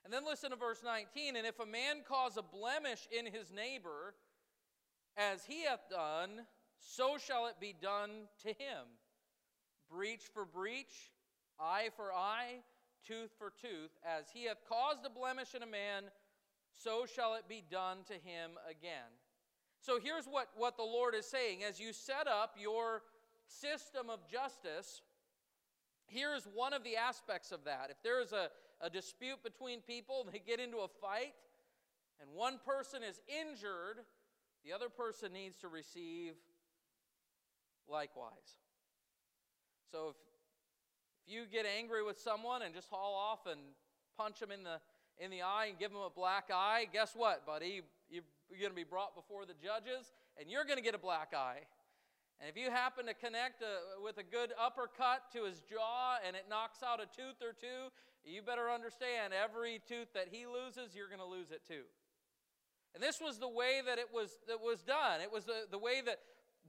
And 0.04 0.14
then 0.14 0.26
listen 0.26 0.52
to 0.52 0.56
verse 0.56 0.82
19. 0.84 1.36
And 1.36 1.46
if 1.46 1.60
a 1.60 1.66
man 1.66 1.98
cause 2.08 2.38
a 2.38 2.42
blemish 2.42 3.08
in 3.12 3.26
his 3.26 3.52
neighbor, 3.52 4.16
as 5.18 5.44
he 5.46 5.64
hath 5.64 5.90
done, 5.90 6.46
so 6.80 7.18
shall 7.18 7.48
it 7.48 7.60
be 7.60 7.76
done 7.80 8.28
to 8.44 8.50
him. 8.50 8.86
Breach 9.92 10.24
for 10.34 10.46
breach, 10.46 11.12
eye 11.60 11.90
for 11.96 12.14
eye, 12.14 12.60
tooth 13.06 13.32
for 13.38 13.52
tooth. 13.62 13.92
As 14.06 14.26
he 14.34 14.46
hath 14.46 14.58
caused 14.68 15.06
a 15.06 15.10
blemish 15.10 15.54
in 15.56 15.64
a 15.64 15.68
man, 15.68 16.04
so 16.76 17.06
shall 17.06 17.36
it 17.36 17.48
be 17.48 17.64
done 17.70 18.00
to 18.08 18.14
him 18.14 18.52
again. 18.70 19.10
So 19.80 20.00
here's 20.00 20.26
what, 20.26 20.50
what 20.56 20.78
the 20.78 20.84
Lord 20.84 21.16
is 21.16 21.26
saying. 21.26 21.64
As 21.64 21.80
you 21.80 21.94
set 21.94 22.28
up 22.28 22.56
your 22.60 23.04
system 23.48 24.10
of 24.10 24.20
justice, 24.28 25.02
here's 26.08 26.46
one 26.54 26.74
of 26.74 26.84
the 26.84 26.98
aspects 26.98 27.52
of 27.52 27.64
that. 27.66 27.88
If 27.90 28.02
there 28.04 28.22
is 28.22 28.32
a, 28.32 28.50
a 28.82 28.90
dispute 28.90 29.44
between 29.44 29.82
people, 29.82 30.28
they 30.32 30.40
get 30.40 30.60
into 30.60 30.78
a 30.78 30.88
fight, 30.88 31.34
and 32.20 32.30
one 32.34 32.60
person 32.66 33.02
is 33.04 33.22
injured, 33.28 34.04
the 34.66 34.74
other 34.74 34.90
person 34.90 35.34
needs 35.34 35.56
to 35.58 35.68
receive 35.68 36.34
likewise. 37.88 38.58
So 39.92 40.10
if, 40.10 40.16
if 41.28 41.34
you 41.34 41.44
get 41.52 41.66
angry 41.66 42.04
with 42.04 42.18
someone 42.20 42.62
and 42.62 42.74
just 42.74 42.90
haul 42.90 43.14
off 43.14 43.52
and 43.52 43.60
punch 44.18 44.40
them 44.40 44.52
in 44.52 44.64
the 44.64 44.80
in 45.20 45.32
the 45.32 45.42
eye 45.42 45.66
and 45.68 45.80
give 45.80 45.92
them 45.92 46.02
a 46.02 46.10
black 46.10 46.50
eye, 46.54 46.88
guess 46.94 47.14
what, 47.16 47.46
buddy? 47.46 47.82
You're 48.10 48.24
going 48.60 48.72
to 48.72 48.76
be 48.76 48.86
brought 48.86 49.16
before 49.16 49.46
the 49.46 49.58
judges 49.58 50.14
and 50.40 50.50
you're 50.50 50.64
going 50.64 50.78
to 50.78 50.84
get 50.84 50.96
a 50.96 51.02
black 51.02 51.34
eye. 51.36 51.66
And 52.40 52.48
if 52.48 52.56
you 52.56 52.70
happen 52.70 53.08
to 53.08 53.16
connect 53.16 53.64
a, 53.64 54.00
with 54.04 54.20
a 54.20 54.24
good 54.24 54.54
uppercut 54.62 55.34
to 55.34 55.44
his 55.44 55.60
jaw 55.62 56.22
and 56.26 56.36
it 56.36 56.46
knocks 56.48 56.84
out 56.86 57.02
a 57.02 57.10
tooth 57.10 57.42
or 57.42 57.52
two, 57.52 57.90
you 58.24 58.44
better 58.44 58.70
understand 58.70 59.34
every 59.34 59.82
tooth 59.88 60.14
that 60.14 60.28
he 60.32 60.46
loses, 60.46 60.96
you're 60.96 61.10
going 61.10 61.20
to 61.20 61.26
lose 61.26 61.50
it 61.50 61.66
too. 61.68 61.84
And 62.94 63.02
this 63.02 63.20
was 63.20 63.40
the 63.40 63.50
way 63.50 63.82
that 63.86 63.98
it 63.98 64.14
was, 64.14 64.38
that 64.48 64.62
was 64.62 64.84
done. 64.84 65.20
It 65.22 65.34
was 65.34 65.46
the, 65.46 65.66
the 65.72 65.80
way 65.80 66.02
that 66.06 66.20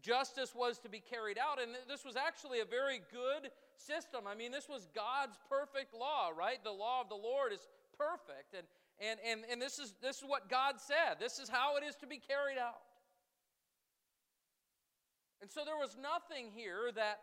justice 0.03 0.55
was 0.55 0.79
to 0.81 0.89
be 0.89 1.01
carried 1.01 1.39
out. 1.39 1.61
And 1.61 1.73
this 1.89 2.05
was 2.05 2.17
actually 2.17 2.61
a 2.61 2.65
very 2.65 3.01
good 3.13 3.51
system. 3.77 4.25
I 4.27 4.35
mean, 4.35 4.53
this 4.53 4.69
was 4.69 4.89
God's 4.95 5.39
perfect 5.49 5.95
law, 5.95 6.31
right? 6.37 6.63
The 6.63 6.73
law 6.73 7.01
of 7.01 7.09
the 7.09 7.17
Lord 7.17 7.53
is 7.53 7.67
perfect. 7.97 8.55
And, 8.57 8.67
and, 9.01 9.19
and, 9.25 9.51
and 9.51 9.63
this, 9.63 9.79
is, 9.79 9.95
this 10.03 10.19
is 10.19 10.25
what 10.27 10.49
God 10.49 10.77
said. 10.79 11.19
This 11.21 11.39
is 11.39 11.49
how 11.49 11.77
it 11.77 11.85
is 11.85 11.95
to 11.97 12.07
be 12.07 12.19
carried 12.19 12.59
out. 12.59 12.83
And 15.41 15.51
so 15.51 15.63
there 15.65 15.79
was 15.79 15.95
nothing 15.95 16.51
here 16.51 16.91
that 16.95 17.21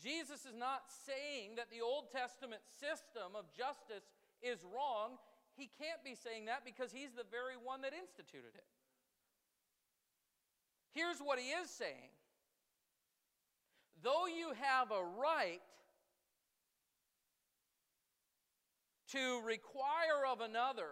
Jesus 0.00 0.46
is 0.46 0.56
not 0.56 0.88
saying 0.88 1.56
that 1.56 1.68
the 1.68 1.84
Old 1.84 2.08
Testament 2.08 2.62
system 2.80 3.36
of 3.36 3.50
justice 3.52 4.08
is 4.40 4.64
wrong. 4.64 5.20
He 5.58 5.68
can't 5.76 6.00
be 6.04 6.14
saying 6.14 6.46
that 6.46 6.64
because 6.64 6.92
he's 6.92 7.12
the 7.12 7.26
very 7.28 7.58
one 7.58 7.82
that 7.82 7.92
instituted 7.92 8.54
it. 8.54 8.64
Here's 10.94 11.18
what 11.18 11.38
he 11.38 11.50
is 11.50 11.70
saying 11.70 12.10
though 14.02 14.26
you 14.26 14.52
have 14.60 14.90
a 14.90 15.02
right 15.20 15.60
to 19.12 19.40
require 19.44 20.26
of 20.30 20.40
another 20.40 20.90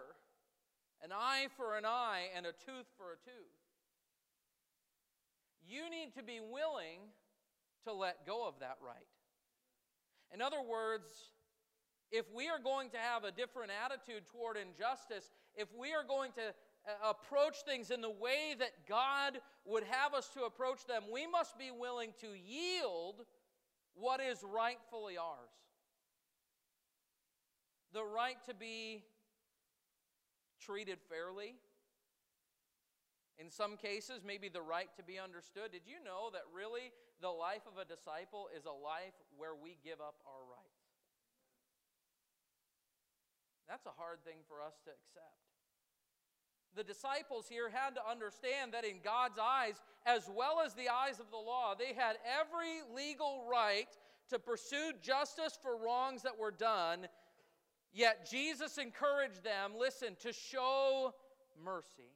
an 1.03 1.11
eye 1.13 1.47
for 1.55 1.77
an 1.77 1.85
eye 1.85 2.23
and 2.35 2.45
a 2.45 2.51
tooth 2.51 2.87
for 2.97 3.13
a 3.13 3.17
tooth, 3.23 3.57
you 5.67 5.89
need 5.89 6.13
to 6.15 6.23
be 6.23 6.39
willing 6.39 6.99
to 7.83 7.93
let 7.93 8.25
go 8.25 8.47
of 8.47 8.55
that 8.59 8.77
right. 8.81 9.07
In 10.33 10.41
other 10.41 10.61
words, 10.61 11.31
if 12.11 12.25
we 12.33 12.47
are 12.47 12.59
going 12.59 12.89
to 12.91 12.97
have 12.97 13.23
a 13.23 13.31
different 13.31 13.71
attitude 13.83 14.23
toward 14.31 14.57
injustice, 14.57 15.29
if 15.55 15.67
we 15.77 15.93
are 15.93 16.03
going 16.03 16.31
to 16.33 16.53
Uh, 16.87 17.11
approach 17.11 17.63
things 17.65 17.91
in 17.91 17.99
the 17.99 18.09
way 18.09 18.55
that 18.57 18.87
God 18.87 19.39
would 19.65 19.83
have 19.83 20.13
us 20.13 20.29
to 20.29 20.43
approach 20.43 20.85
them, 20.85 21.03
we 21.11 21.27
must 21.27 21.57
be 21.57 21.69
willing 21.69 22.13
to 22.21 22.27
yield 22.27 23.25
what 23.93 24.21
is 24.21 24.39
rightfully 24.41 25.17
ours. 25.17 25.51
The 27.91 28.05
right 28.05 28.37
to 28.45 28.53
be 28.53 29.03
treated 30.61 30.99
fairly. 31.09 31.55
In 33.37 33.51
some 33.51 33.75
cases, 33.75 34.21
maybe 34.25 34.47
the 34.47 34.61
right 34.61 34.89
to 34.95 35.03
be 35.03 35.19
understood. 35.19 35.73
Did 35.73 35.83
you 35.85 36.01
know 36.03 36.29
that 36.31 36.43
really 36.55 36.93
the 37.21 37.29
life 37.29 37.67
of 37.67 37.75
a 37.75 37.85
disciple 37.85 38.47
is 38.55 38.63
a 38.63 38.71
life 38.71 39.13
where 39.35 39.55
we 39.55 39.77
give 39.83 39.99
up 39.99 40.15
our 40.25 40.43
rights? 40.47 40.87
That's 43.67 43.85
a 43.85 43.93
hard 43.97 44.23
thing 44.23 44.39
for 44.47 44.63
us 44.63 44.79
to 44.85 44.91
accept 44.91 45.46
the 46.77 46.83
disciples 46.83 47.47
here 47.49 47.69
had 47.69 47.95
to 47.95 48.01
understand 48.09 48.73
that 48.73 48.85
in 48.85 48.97
God's 49.03 49.39
eyes, 49.41 49.81
as 50.05 50.29
well 50.33 50.61
as 50.63 50.75
the 50.75 50.89
eyes 50.89 51.19
of 51.19 51.31
the 51.31 51.37
law, 51.37 51.73
they 51.77 51.93
had 51.93 52.17
every 52.39 52.81
legal 52.95 53.45
right 53.49 53.89
to 54.29 54.37
pursue 54.37 54.91
justice 55.01 55.57
for 55.61 55.75
wrongs 55.75 56.21
that 56.21 56.37
were 56.37 56.51
done. 56.51 57.07
Yet 57.93 58.29
Jesus 58.29 58.77
encouraged 58.77 59.43
them, 59.43 59.71
listen, 59.77 60.15
to 60.21 60.31
show 60.31 61.15
mercy. 61.65 62.13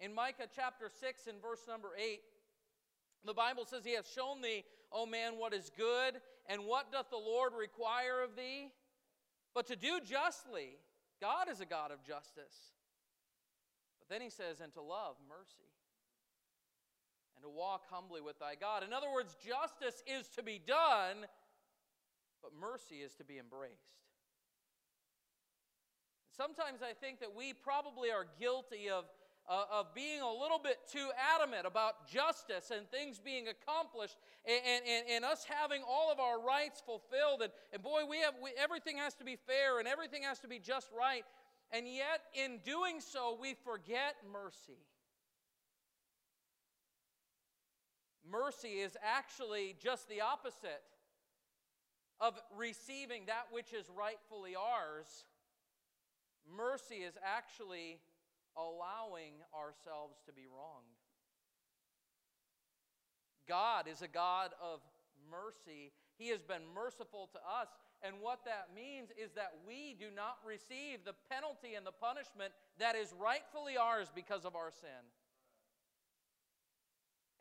In 0.00 0.14
Micah 0.14 0.48
chapter 0.56 0.88
6 0.88 1.26
and 1.26 1.42
verse 1.42 1.60
number 1.68 1.90
8, 1.98 2.20
the 3.26 3.34
Bible 3.34 3.66
says, 3.66 3.84
He 3.84 3.94
hath 3.94 4.10
shown 4.10 4.40
thee, 4.40 4.64
O 4.90 5.04
man, 5.04 5.34
what 5.36 5.52
is 5.52 5.70
good, 5.76 6.14
and 6.46 6.64
what 6.64 6.90
doth 6.90 7.10
the 7.10 7.16
Lord 7.16 7.52
require 7.58 8.22
of 8.24 8.34
thee? 8.36 8.70
But 9.54 9.66
to 9.66 9.76
do 9.76 10.00
justly 10.00 10.78
God 11.20 11.48
is 11.50 11.60
a 11.60 11.66
God 11.66 11.90
of 11.90 12.02
justice. 12.02 12.72
But 13.98 14.08
then 14.08 14.20
he 14.20 14.30
says, 14.30 14.60
and 14.60 14.72
to 14.74 14.82
love 14.82 15.16
mercy 15.28 15.68
and 17.36 17.42
to 17.44 17.48
walk 17.48 17.84
humbly 17.90 18.20
with 18.20 18.38
thy 18.38 18.54
God. 18.54 18.82
In 18.82 18.92
other 18.92 19.10
words, 19.12 19.36
justice 19.36 20.02
is 20.06 20.28
to 20.36 20.42
be 20.42 20.60
done, 20.64 21.28
but 22.42 22.52
mercy 22.58 22.96
is 22.96 23.14
to 23.14 23.24
be 23.24 23.38
embraced. 23.38 24.00
Sometimes 26.36 26.80
I 26.82 26.94
think 26.94 27.20
that 27.20 27.34
we 27.36 27.52
probably 27.52 28.10
are 28.10 28.26
guilty 28.38 28.88
of 28.88 29.04
uh, 29.50 29.64
of 29.80 29.92
being 29.94 30.20
a 30.20 30.32
little 30.32 30.60
bit 30.62 30.78
too 30.90 31.08
adamant 31.34 31.66
about 31.66 32.06
justice 32.06 32.70
and 32.70 32.88
things 32.88 33.18
being 33.18 33.48
accomplished 33.48 34.16
and, 34.46 34.60
and, 34.64 35.04
and 35.10 35.24
us 35.24 35.44
having 35.44 35.82
all 35.82 36.10
of 36.12 36.20
our 36.20 36.40
rights 36.40 36.80
fulfilled. 36.80 37.42
And, 37.42 37.50
and 37.72 37.82
boy, 37.82 38.02
we 38.08 38.20
have, 38.20 38.34
we, 38.40 38.50
everything 38.56 38.96
has 38.98 39.14
to 39.14 39.24
be 39.24 39.36
fair 39.36 39.80
and 39.80 39.88
everything 39.88 40.22
has 40.22 40.38
to 40.40 40.48
be 40.48 40.60
just 40.60 40.88
right. 40.96 41.24
And 41.72 41.88
yet, 41.88 42.22
in 42.34 42.60
doing 42.64 43.00
so, 43.00 43.36
we 43.40 43.54
forget 43.64 44.14
mercy. 44.32 44.78
Mercy 48.30 48.78
is 48.78 48.96
actually 49.02 49.74
just 49.82 50.08
the 50.08 50.20
opposite 50.20 50.82
of 52.20 52.38
receiving 52.56 53.26
that 53.26 53.46
which 53.50 53.72
is 53.72 53.86
rightfully 53.96 54.54
ours. 54.54 55.24
Mercy 56.56 56.96
is 56.96 57.14
actually 57.24 57.98
allowing 58.60 59.40
ourselves 59.56 60.20
to 60.26 60.32
be 60.32 60.44
wronged. 60.44 61.00
God 63.48 63.88
is 63.88 64.02
a 64.02 64.08
God 64.08 64.50
of 64.62 64.80
mercy. 65.30 65.92
He 66.18 66.28
has 66.28 66.42
been 66.42 66.62
merciful 66.74 67.28
to 67.32 67.38
us. 67.38 67.68
And 68.02 68.16
what 68.20 68.44
that 68.44 68.68
means 68.74 69.10
is 69.10 69.32
that 69.32 69.52
we 69.66 69.96
do 69.98 70.06
not 70.14 70.38
receive 70.46 71.04
the 71.04 71.14
penalty 71.30 71.74
and 71.74 71.84
the 71.84 71.92
punishment 71.92 72.52
that 72.78 72.96
is 72.96 73.12
rightfully 73.18 73.76
ours 73.76 74.08
because 74.14 74.44
of 74.44 74.54
our 74.54 74.70
sin. 74.70 75.02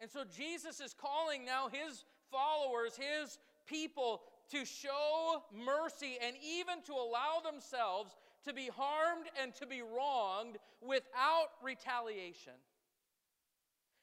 And 0.02 0.10
so 0.10 0.24
Jesus 0.24 0.80
is 0.80 0.94
calling 0.94 1.46
now 1.46 1.68
his 1.68 2.06
followers, 2.32 2.98
his 2.98 3.38
people, 3.66 4.22
to 4.52 4.66
show 4.66 5.44
mercy 5.54 6.18
and 6.26 6.36
even 6.44 6.82
to 6.88 6.94
allow 6.94 7.40
themselves 7.44 8.16
to 8.46 8.53
be 8.53 8.69
harmed 8.75 9.25
and 9.41 9.53
to 9.55 9.67
be 9.67 9.81
wronged 9.81 10.58
without 10.81 11.50
retaliation. 11.63 12.53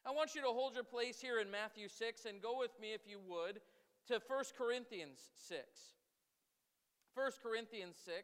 I 0.07 0.13
want 0.13 0.35
you 0.35 0.41
to 0.43 0.49
hold 0.49 0.75
your 0.75 0.85
place 0.85 1.21
here 1.21 1.41
in 1.41 1.51
Matthew 1.51 1.89
6 1.89 2.27
and 2.27 2.41
go 2.41 2.59
with 2.59 2.71
me, 2.81 2.95
if 2.95 3.01
you 3.09 3.19
would, 3.27 3.61
to 4.07 4.21
1 4.27 4.45
Corinthians 4.57 5.19
6. 5.37 5.61
1 7.15 7.31
Corinthians 7.43 7.97
6. 8.05 8.15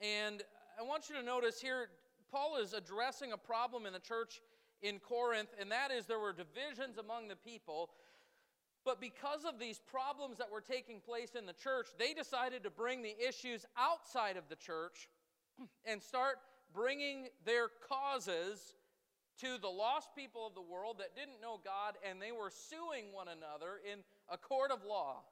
And 0.00 0.42
I 0.78 0.82
want 0.82 1.08
you 1.08 1.16
to 1.16 1.22
notice 1.22 1.60
here, 1.60 1.88
Paul 2.30 2.58
is 2.62 2.74
addressing 2.74 3.32
a 3.32 3.36
problem 3.36 3.86
in 3.86 3.92
the 3.92 3.98
church 3.98 4.40
in 4.82 4.98
Corinth, 4.98 5.48
and 5.60 5.70
that 5.70 5.90
is 5.90 6.06
there 6.06 6.18
were 6.18 6.32
divisions 6.32 6.98
among 6.98 7.28
the 7.28 7.36
people. 7.36 7.90
But 8.84 9.00
because 9.00 9.44
of 9.44 9.58
these 9.58 9.78
problems 9.78 10.38
that 10.38 10.50
were 10.50 10.60
taking 10.60 11.00
place 11.00 11.34
in 11.38 11.46
the 11.46 11.52
church, 11.52 11.86
they 11.98 12.14
decided 12.14 12.64
to 12.64 12.70
bring 12.70 13.02
the 13.02 13.14
issues 13.26 13.64
outside 13.76 14.36
of 14.36 14.48
the 14.48 14.56
church 14.56 15.08
and 15.84 16.02
start 16.02 16.36
bringing 16.74 17.28
their 17.44 17.68
causes 17.88 18.74
to 19.40 19.58
the 19.58 19.68
lost 19.68 20.08
people 20.16 20.46
of 20.46 20.54
the 20.54 20.62
world 20.62 20.96
that 20.98 21.16
didn't 21.16 21.40
know 21.40 21.60
God, 21.64 21.94
and 22.08 22.20
they 22.20 22.32
were 22.32 22.50
suing 22.50 23.12
one 23.12 23.28
another 23.28 23.80
in 23.90 24.00
a 24.28 24.36
court 24.36 24.70
of 24.70 24.84
law. 24.84 25.22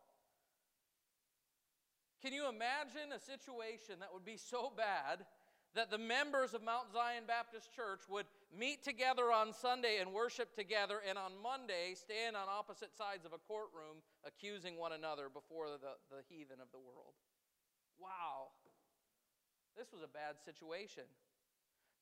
Can 2.23 2.33
you 2.33 2.49
imagine 2.49 3.12
a 3.14 3.21
situation 3.21 3.97
that 4.00 4.11
would 4.12 4.25
be 4.25 4.37
so 4.37 4.73
bad 4.76 5.25
that 5.75 5.90
the 5.90 5.99
members 5.99 6.54
of 6.54 6.62
Mount 6.62 6.92
Zion 6.92 7.25
Baptist 7.26 7.75
Church 7.75 8.00
would 8.09 8.26
meet 8.50 8.83
together 8.83 9.33
on 9.33 9.52
Sunday 9.52 9.99
and 10.00 10.12
worship 10.12 10.54
together, 10.54 11.00
and 11.07 11.16
on 11.16 11.33
Monday 11.42 11.95
stand 11.95 12.37
on 12.37 12.50
opposite 12.50 12.97
sides 12.97 13.25
of 13.25 13.33
a 13.33 13.38
courtroom 13.47 14.02
accusing 14.26 14.76
one 14.76 14.92
another 14.92 15.28
before 15.30 15.66
the, 15.71 15.95
the 16.11 16.23
heathen 16.28 16.59
of 16.61 16.71
the 16.73 16.78
world. 16.78 17.14
Wow. 17.99 18.50
This 19.78 19.92
was 19.92 20.02
a 20.02 20.11
bad 20.11 20.42
situation. 20.45 21.04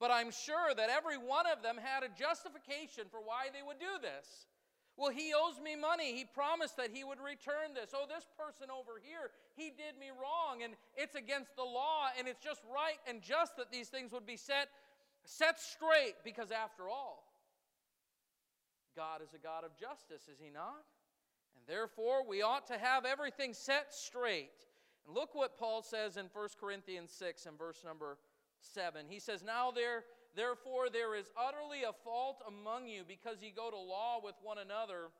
But 0.01 0.11
I'm 0.11 0.31
sure 0.31 0.73
that 0.75 0.89
every 0.91 1.19
one 1.19 1.47
of 1.47 1.63
them 1.63 1.77
had 1.77 2.03
a 2.03 2.09
justification 2.09 3.11
for 3.11 3.19
why 3.19 3.51
they 3.53 3.67
would 3.67 3.83
do 3.83 3.99
this. 4.01 4.47
Well, 4.99 5.11
he 5.15 5.31
owes 5.31 5.63
me 5.63 5.77
money. 5.79 6.15
He 6.15 6.25
promised 6.25 6.77
that 6.77 6.91
he 6.93 7.05
would 7.05 7.23
return 7.23 7.71
this. 7.75 7.95
Oh, 7.95 8.07
this 8.11 8.27
person 8.35 8.67
over 8.67 8.99
here, 8.99 9.31
he 9.55 9.71
did 9.71 9.95
me 9.95 10.11
wrong, 10.11 10.63
and 10.67 10.75
it's 10.97 11.15
against 11.15 11.55
the 11.55 11.63
law, 11.63 12.11
and 12.19 12.27
it's 12.27 12.43
just 12.43 12.63
right 12.67 12.99
and 13.07 13.23
just 13.23 13.57
that 13.59 13.71
these 13.71 13.89
things 13.89 14.11
would 14.11 14.27
be 14.27 14.37
set, 14.37 14.71
set 15.29 15.61
straight, 15.61 16.15
because 16.25 16.51
after 16.51 16.89
all, 16.89 17.25
God 18.97 19.21
is 19.23 19.35
a 19.35 19.39
God 19.39 19.65
of 19.65 19.77
justice, 19.77 20.29
is 20.29 20.39
he 20.41 20.51
not? 20.51 20.85
And 21.57 21.65
therefore, 21.67 22.27
we 22.27 22.43
ought 22.43 22.67
to 22.69 22.79
have 22.79 23.05
everything 23.05 23.53
set 23.55 23.93
straight. 23.93 24.51
And 25.07 25.15
look 25.15 25.35
what 25.35 25.59
Paul 25.59 25.83
says 25.83 26.17
in 26.17 26.27
1 26.33 26.49
Corinthians 26.61 27.11
6 27.13 27.47
and 27.47 27.59
verse 27.59 27.83
number 27.85 28.19
7. 28.61 29.07
He 29.09 29.21
says, 29.21 29.45
Now 29.45 29.71
there 29.71 30.05
Therefore, 30.39 30.89
there 30.89 31.17
is 31.17 31.31
utterly 31.37 31.83
a 31.83 31.93
fault 32.05 32.43
among 32.47 32.87
you 32.87 33.03
because 33.07 33.43
ye 33.43 33.51
go 33.51 33.71
to 33.71 33.77
law 33.77 34.21
with 34.23 34.35
one 34.43 34.59
another, 34.59 35.11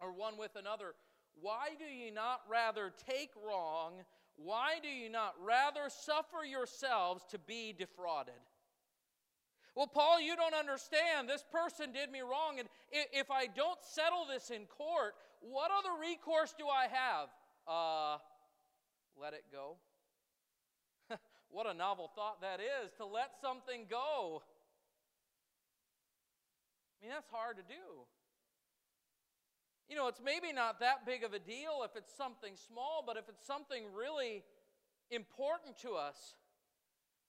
or 0.00 0.12
one 0.12 0.36
with 0.36 0.56
another. 0.56 0.94
Why 1.40 1.68
do 1.78 1.84
ye 1.84 2.10
not 2.10 2.40
rather 2.50 2.92
take 3.08 3.30
wrong? 3.46 3.92
Why 4.36 4.78
do 4.82 4.88
you 4.88 5.08
not 5.08 5.34
rather 5.40 5.88
suffer 5.88 6.44
yourselves 6.44 7.24
to 7.30 7.38
be 7.38 7.72
defrauded? 7.72 8.34
Well, 9.74 9.88
Paul, 9.88 10.20
you 10.20 10.36
don't 10.36 10.54
understand. 10.54 11.28
This 11.28 11.44
person 11.50 11.92
did 11.92 12.10
me 12.10 12.20
wrong, 12.20 12.60
and 12.60 12.68
if 12.90 13.30
I 13.30 13.46
don't 13.46 13.78
settle 13.82 14.24
this 14.32 14.50
in 14.50 14.66
court, 14.66 15.14
what 15.40 15.70
other 15.76 16.00
recourse 16.00 16.54
do 16.56 16.66
I 16.68 16.86
have? 16.86 17.28
Uh, 17.66 18.18
let 19.20 19.34
it 19.34 19.44
go. 19.50 19.76
What 21.50 21.66
a 21.66 21.74
novel 21.74 22.10
thought 22.16 22.40
that 22.40 22.58
is 22.58 22.90
to 22.96 23.06
let 23.06 23.30
something 23.40 23.86
go. 23.88 24.42
I 26.98 27.06
mean, 27.06 27.12
that's 27.14 27.30
hard 27.30 27.58
to 27.58 27.62
do. 27.62 28.08
You 29.88 29.94
know, 29.94 30.08
it's 30.08 30.20
maybe 30.24 30.52
not 30.52 30.80
that 30.80 31.06
big 31.06 31.22
of 31.22 31.32
a 31.32 31.38
deal 31.38 31.82
if 31.84 31.94
it's 31.94 32.12
something 32.16 32.54
small, 32.56 33.04
but 33.06 33.16
if 33.16 33.28
it's 33.28 33.46
something 33.46 33.84
really 33.94 34.42
important 35.12 35.78
to 35.82 35.92
us, 35.92 36.34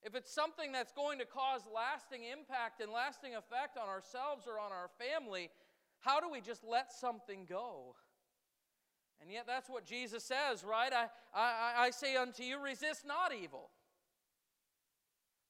if 0.06 0.14
it's 0.14 0.32
something 0.32 0.70
that's 0.70 0.92
going 0.92 1.18
to 1.18 1.24
cause 1.24 1.62
lasting 1.74 2.22
impact 2.22 2.80
and 2.80 2.92
lasting 2.92 3.34
effect 3.34 3.76
on 3.76 3.88
ourselves 3.88 4.46
or 4.46 4.60
on 4.60 4.70
our 4.70 4.88
family, 5.02 5.50
how 5.98 6.20
do 6.20 6.30
we 6.30 6.40
just 6.40 6.62
let 6.62 6.92
something 6.92 7.44
go? 7.48 7.96
And 9.20 9.32
yet, 9.32 9.46
that's 9.48 9.68
what 9.68 9.84
Jesus 9.84 10.22
says, 10.22 10.62
right? 10.62 10.92
I, 10.92 11.06
I, 11.34 11.86
I 11.86 11.90
say 11.90 12.14
unto 12.14 12.44
you, 12.44 12.62
resist 12.62 13.04
not 13.04 13.34
evil. 13.34 13.70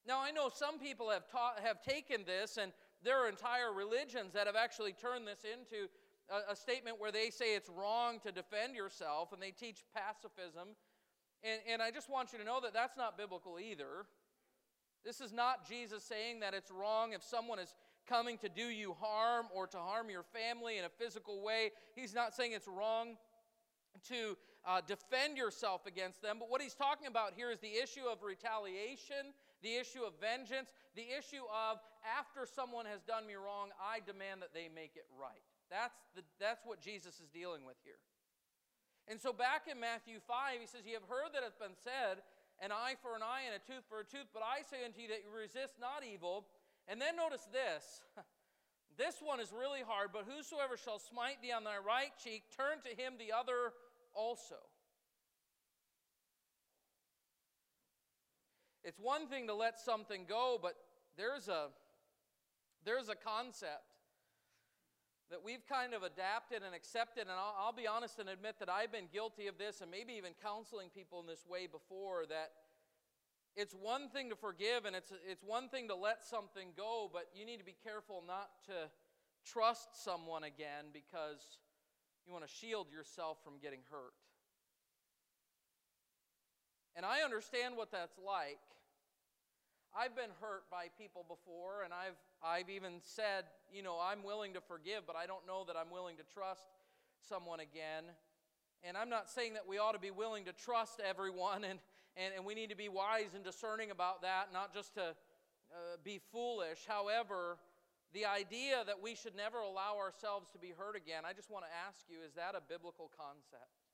Now, 0.06 0.20
I 0.22 0.30
know 0.30 0.48
some 0.48 0.78
people 0.78 1.10
have, 1.10 1.28
taught, 1.30 1.60
have 1.62 1.82
taken 1.82 2.24
this, 2.24 2.56
and 2.56 2.72
there 3.02 3.22
are 3.22 3.28
entire 3.28 3.74
religions 3.74 4.32
that 4.32 4.46
have 4.46 4.56
actually 4.56 4.92
turned 4.92 5.26
this 5.26 5.40
into 5.44 5.88
a, 6.30 6.52
a 6.52 6.56
statement 6.56 6.98
where 6.98 7.12
they 7.12 7.28
say 7.28 7.56
it's 7.56 7.68
wrong 7.68 8.20
to 8.20 8.32
defend 8.32 8.74
yourself, 8.74 9.32
and 9.34 9.42
they 9.42 9.50
teach 9.50 9.82
pacifism. 9.94 10.68
And, 11.42 11.60
and 11.68 11.82
I 11.82 11.90
just 11.90 12.08
want 12.08 12.32
you 12.32 12.38
to 12.38 12.44
know 12.44 12.60
that 12.62 12.72
that's 12.72 12.96
not 12.96 13.18
biblical 13.18 13.58
either. 13.58 14.06
This 15.06 15.20
is 15.20 15.32
not 15.32 15.68
Jesus 15.68 16.02
saying 16.02 16.40
that 16.40 16.52
it's 16.52 16.70
wrong 16.70 17.12
if 17.12 17.22
someone 17.22 17.60
is 17.60 17.74
coming 18.08 18.36
to 18.38 18.48
do 18.48 18.64
you 18.64 18.94
harm 19.00 19.46
or 19.54 19.66
to 19.68 19.78
harm 19.78 20.10
your 20.10 20.24
family 20.24 20.78
in 20.78 20.84
a 20.84 20.88
physical 20.88 21.42
way. 21.42 21.70
He's 21.94 22.14
not 22.14 22.34
saying 22.34 22.52
it's 22.52 22.68
wrong 22.68 23.16
to 24.08 24.36
uh, 24.66 24.80
defend 24.86 25.36
yourself 25.36 25.86
against 25.86 26.20
them. 26.22 26.36
But 26.40 26.50
what 26.50 26.60
he's 26.60 26.74
talking 26.74 27.06
about 27.06 27.32
here 27.36 27.50
is 27.50 27.60
the 27.60 27.80
issue 27.80 28.06
of 28.10 28.22
retaliation 28.22 29.32
the 29.62 29.76
issue 29.76 30.04
of 30.04 30.12
vengeance, 30.20 30.72
the 30.94 31.06
issue 31.16 31.44
of 31.48 31.80
after 32.04 32.44
someone 32.46 32.86
has 32.86 33.00
done 33.02 33.26
me 33.26 33.34
wrong, 33.34 33.74
I 33.80 34.00
demand 34.04 34.42
that 34.42 34.52
they 34.52 34.68
make 34.68 34.96
it 34.96 35.08
right. 35.16 35.42
That's, 35.70 35.96
the, 36.14 36.22
that's 36.38 36.62
what 36.64 36.80
Jesus 36.80 37.18
is 37.18 37.28
dealing 37.32 37.64
with 37.64 37.76
here. 37.82 37.98
And 39.08 39.20
so 39.20 39.32
back 39.32 39.70
in 39.70 39.78
Matthew 39.78 40.18
5, 40.22 40.60
he 40.60 40.66
says, 40.66 40.82
You 40.86 40.98
have 40.98 41.08
heard 41.10 41.34
that 41.34 41.42
it's 41.46 41.58
been 41.58 41.78
said, 41.78 42.22
an 42.60 42.72
eye 42.72 42.94
for 43.02 43.14
an 43.14 43.22
eye 43.22 43.44
and 43.46 43.54
a 43.54 43.62
tooth 43.62 43.84
for 43.88 44.00
a 44.00 44.04
tooth, 44.04 44.28
but 44.32 44.42
I 44.42 44.62
say 44.62 44.84
unto 44.84 45.00
you 45.00 45.08
that 45.08 45.24
you 45.24 45.30
resist 45.30 45.74
not 45.80 46.02
evil. 46.04 46.46
And 46.88 47.00
then 47.00 47.16
notice 47.16 47.46
this. 47.52 48.02
This 48.96 49.16
one 49.20 49.40
is 49.40 49.52
really 49.52 49.82
hard, 49.86 50.08
but 50.10 50.24
whosoever 50.24 50.78
shall 50.78 50.98
smite 50.98 51.42
thee 51.42 51.52
on 51.52 51.64
thy 51.64 51.76
right 51.76 52.12
cheek, 52.22 52.44
turn 52.56 52.80
to 52.88 52.96
him 52.96 53.14
the 53.18 53.30
other 53.30 53.74
also. 54.14 54.56
It's 58.82 58.98
one 58.98 59.26
thing 59.26 59.48
to 59.48 59.54
let 59.54 59.78
something 59.78 60.24
go, 60.26 60.58
but 60.62 60.76
there's 61.18 61.48
a, 61.48 61.66
there's 62.86 63.10
a 63.10 63.14
concept 63.14 63.95
that 65.30 65.42
we've 65.42 65.66
kind 65.66 65.94
of 65.94 66.02
adapted 66.02 66.62
and 66.62 66.74
accepted. 66.74 67.22
And 67.22 67.32
I'll, 67.32 67.54
I'll, 67.58 67.72
be 67.72 67.86
honest 67.86 68.18
and 68.18 68.28
admit 68.28 68.56
that 68.60 68.68
I've 68.68 68.92
been 68.92 69.08
guilty 69.12 69.46
of 69.46 69.58
this 69.58 69.80
and 69.80 69.90
maybe 69.90 70.12
even 70.14 70.32
counseling 70.42 70.88
people 70.94 71.20
in 71.20 71.26
this 71.26 71.44
way 71.48 71.66
before 71.66 72.26
that 72.28 72.52
it's 73.56 73.74
one 73.74 74.08
thing 74.10 74.28
to 74.30 74.36
forgive 74.36 74.84
and 74.84 74.94
it's, 74.94 75.12
it's 75.28 75.42
one 75.42 75.68
thing 75.68 75.88
to 75.88 75.96
let 75.96 76.22
something 76.22 76.68
go, 76.76 77.10
but 77.10 77.28
you 77.34 77.46
need 77.46 77.56
to 77.56 77.64
be 77.64 77.76
careful 77.82 78.22
not 78.26 78.50
to 78.66 78.90
trust 79.50 80.04
someone 80.04 80.44
again 80.44 80.92
because 80.92 81.58
you 82.26 82.32
want 82.32 82.46
to 82.46 82.52
shield 82.52 82.86
yourself 82.92 83.38
from 83.42 83.54
getting 83.62 83.80
hurt. 83.90 84.12
And 86.94 87.04
I 87.04 87.20
understand 87.20 87.76
what 87.76 87.90
that's 87.90 88.18
like. 88.18 88.58
I've 89.96 90.14
been 90.14 90.36
hurt 90.42 90.68
by 90.70 90.88
people 91.00 91.24
before, 91.26 91.80
and 91.82 91.92
I've, 91.94 92.20
I've 92.44 92.68
even 92.68 93.00
said, 93.00 93.48
you 93.72 93.82
know, 93.82 93.96
I'm 93.96 94.22
willing 94.22 94.52
to 94.52 94.60
forgive, 94.60 95.06
but 95.06 95.16
I 95.16 95.24
don't 95.24 95.46
know 95.46 95.64
that 95.64 95.74
I'm 95.74 95.90
willing 95.90 96.18
to 96.18 96.22
trust 96.34 96.68
someone 97.26 97.60
again. 97.60 98.04
And 98.84 98.94
I'm 98.94 99.08
not 99.08 99.30
saying 99.30 99.54
that 99.54 99.66
we 99.66 99.78
ought 99.78 99.92
to 99.92 99.98
be 99.98 100.10
willing 100.10 100.44
to 100.44 100.52
trust 100.52 101.00
everyone, 101.00 101.64
and, 101.70 101.78
and, 102.14 102.34
and 102.36 102.44
we 102.44 102.54
need 102.54 102.68
to 102.68 102.76
be 102.76 102.90
wise 102.90 103.32
and 103.34 103.42
discerning 103.42 103.90
about 103.90 104.20
that, 104.20 104.52
not 104.52 104.74
just 104.74 104.92
to 104.94 105.16
uh, 105.72 105.96
be 106.04 106.20
foolish. 106.30 106.84
However, 106.86 107.56
the 108.12 108.26
idea 108.26 108.84
that 108.84 109.00
we 109.00 109.14
should 109.14 109.34
never 109.34 109.60
allow 109.60 109.96
ourselves 109.96 110.48
to 110.52 110.58
be 110.58 110.74
hurt 110.76 110.94
again, 110.94 111.24
I 111.24 111.32
just 111.32 111.50
want 111.50 111.64
to 111.64 111.72
ask 111.88 112.04
you 112.08 112.18
is 112.20 112.34
that 112.34 112.52
a 112.54 112.60
biblical 112.60 113.10
concept? 113.16 113.85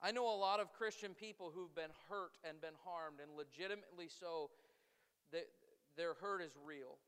I 0.00 0.10
know 0.10 0.24
a 0.28 0.36
lot 0.36 0.60
of 0.60 0.72
Christian 0.72 1.12
people 1.12 1.52
who've 1.54 1.74
been 1.74 1.92
hurt 2.08 2.40
and 2.44 2.60
been 2.60 2.76
harmed, 2.84 3.20
and 3.20 3.36
legitimately 3.36 4.08
so. 4.08 4.50
That 5.30 5.46
their 5.94 6.18
hurt 6.18 6.42
is 6.42 6.56
real. 6.58 6.98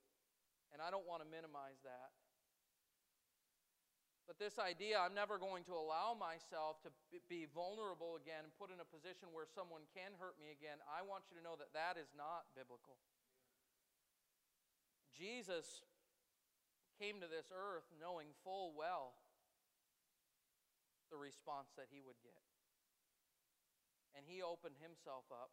And 0.73 0.81
I 0.81 0.93
don't 0.95 1.09
want 1.09 1.25
to 1.25 1.29
minimize 1.29 1.81
that. 1.83 2.13
But 4.29 4.39
this 4.39 4.57
idea, 4.57 4.97
I'm 4.97 5.13
never 5.13 5.37
going 5.37 5.67
to 5.69 5.75
allow 5.75 6.15
myself 6.15 6.81
to 6.87 6.91
be 7.29 7.51
vulnerable 7.51 8.17
again 8.17 8.47
and 8.47 8.53
put 8.55 8.71
in 8.71 8.79
a 8.79 8.89
position 8.89 9.35
where 9.35 9.45
someone 9.45 9.85
can 9.93 10.15
hurt 10.17 10.39
me 10.39 10.55
again, 10.55 10.79
I 10.87 11.03
want 11.03 11.27
you 11.29 11.37
to 11.37 11.43
know 11.45 11.59
that 11.59 11.75
that 11.75 12.01
is 12.01 12.09
not 12.15 12.49
biblical. 12.55 12.97
Jesus 15.13 15.85
came 16.97 17.21
to 17.21 17.29
this 17.29 17.51
earth 17.53 17.85
knowing 17.99 18.31
full 18.47 18.73
well 18.73 19.19
the 21.11 21.19
response 21.19 21.75
that 21.77 21.91
he 21.93 22.01
would 22.01 22.17
get. 22.25 22.52
And 24.17 24.25
he 24.29 24.43
opened 24.43 24.77
himself 24.81 25.25
up 25.33 25.51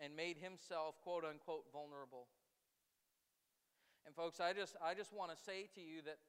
and 0.00 0.16
made 0.16 0.36
himself, 0.36 0.96
quote 1.00 1.24
unquote, 1.24 1.68
vulnerable. 1.72 2.28
And 4.04 4.14
folks, 4.14 4.40
I 4.40 4.52
just, 4.52 4.76
I 4.78 4.94
just 4.94 5.12
want 5.12 5.32
to 5.34 5.38
say 5.38 5.68
to 5.74 5.82
you 5.82 6.00
that, 6.06 6.20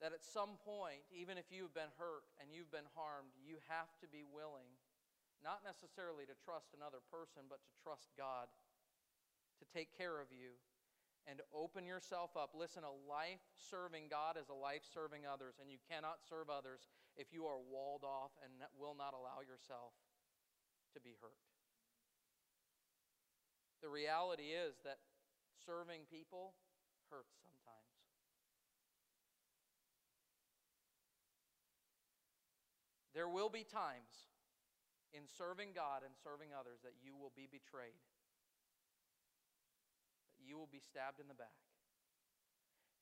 that 0.00 0.12
at 0.12 0.22
some 0.22 0.60
point, 0.62 1.02
even 1.10 1.36
if 1.36 1.50
you've 1.50 1.74
been 1.74 1.90
hurt 1.98 2.24
and 2.38 2.52
you've 2.52 2.70
been 2.70 2.88
harmed, 2.94 3.34
you 3.42 3.58
have 3.68 3.90
to 4.04 4.06
be 4.06 4.22
willing, 4.22 4.70
not 5.42 5.66
necessarily 5.66 6.24
to 6.30 6.36
trust 6.46 6.72
another 6.76 7.02
person, 7.10 7.50
but 7.50 7.64
to 7.64 7.72
trust 7.82 8.12
God 8.14 8.46
to 9.58 9.66
take 9.70 9.96
care 9.96 10.20
of 10.20 10.28
you 10.30 10.58
and 11.26 11.40
open 11.54 11.86
yourself 11.88 12.36
up. 12.36 12.52
Listen, 12.52 12.84
a 12.84 12.92
life 13.08 13.42
serving 13.56 14.12
God 14.12 14.36
is 14.36 14.52
a 14.52 14.56
life 14.56 14.84
serving 14.84 15.24
others, 15.24 15.56
and 15.60 15.70
you 15.72 15.80
cannot 15.88 16.20
serve 16.20 16.52
others 16.52 16.92
if 17.16 17.32
you 17.32 17.46
are 17.46 17.58
walled 17.58 18.02
off 18.02 18.32
and 18.42 18.50
will 18.78 18.94
not 18.94 19.14
allow 19.14 19.40
yourself 19.40 19.94
to 20.94 21.00
be 21.00 21.14
hurt. 21.20 21.38
The 23.82 23.88
reality 23.88 24.56
is 24.56 24.80
that 24.84 24.98
serving 25.66 26.08
people 26.10 26.54
hurts 27.10 27.36
sometimes. 27.42 27.94
There 33.14 33.28
will 33.28 33.52
be 33.52 33.62
times 33.62 34.32
in 35.14 35.30
serving 35.30 35.70
God 35.70 36.02
and 36.02 36.10
serving 36.18 36.50
others 36.50 36.82
that 36.82 36.98
you 36.98 37.14
will 37.14 37.30
be 37.38 37.46
betrayed, 37.46 38.02
that 40.34 40.42
you 40.42 40.58
will 40.58 40.70
be 40.70 40.82
stabbed 40.82 41.22
in 41.22 41.30
the 41.30 41.38
back. 41.38 41.54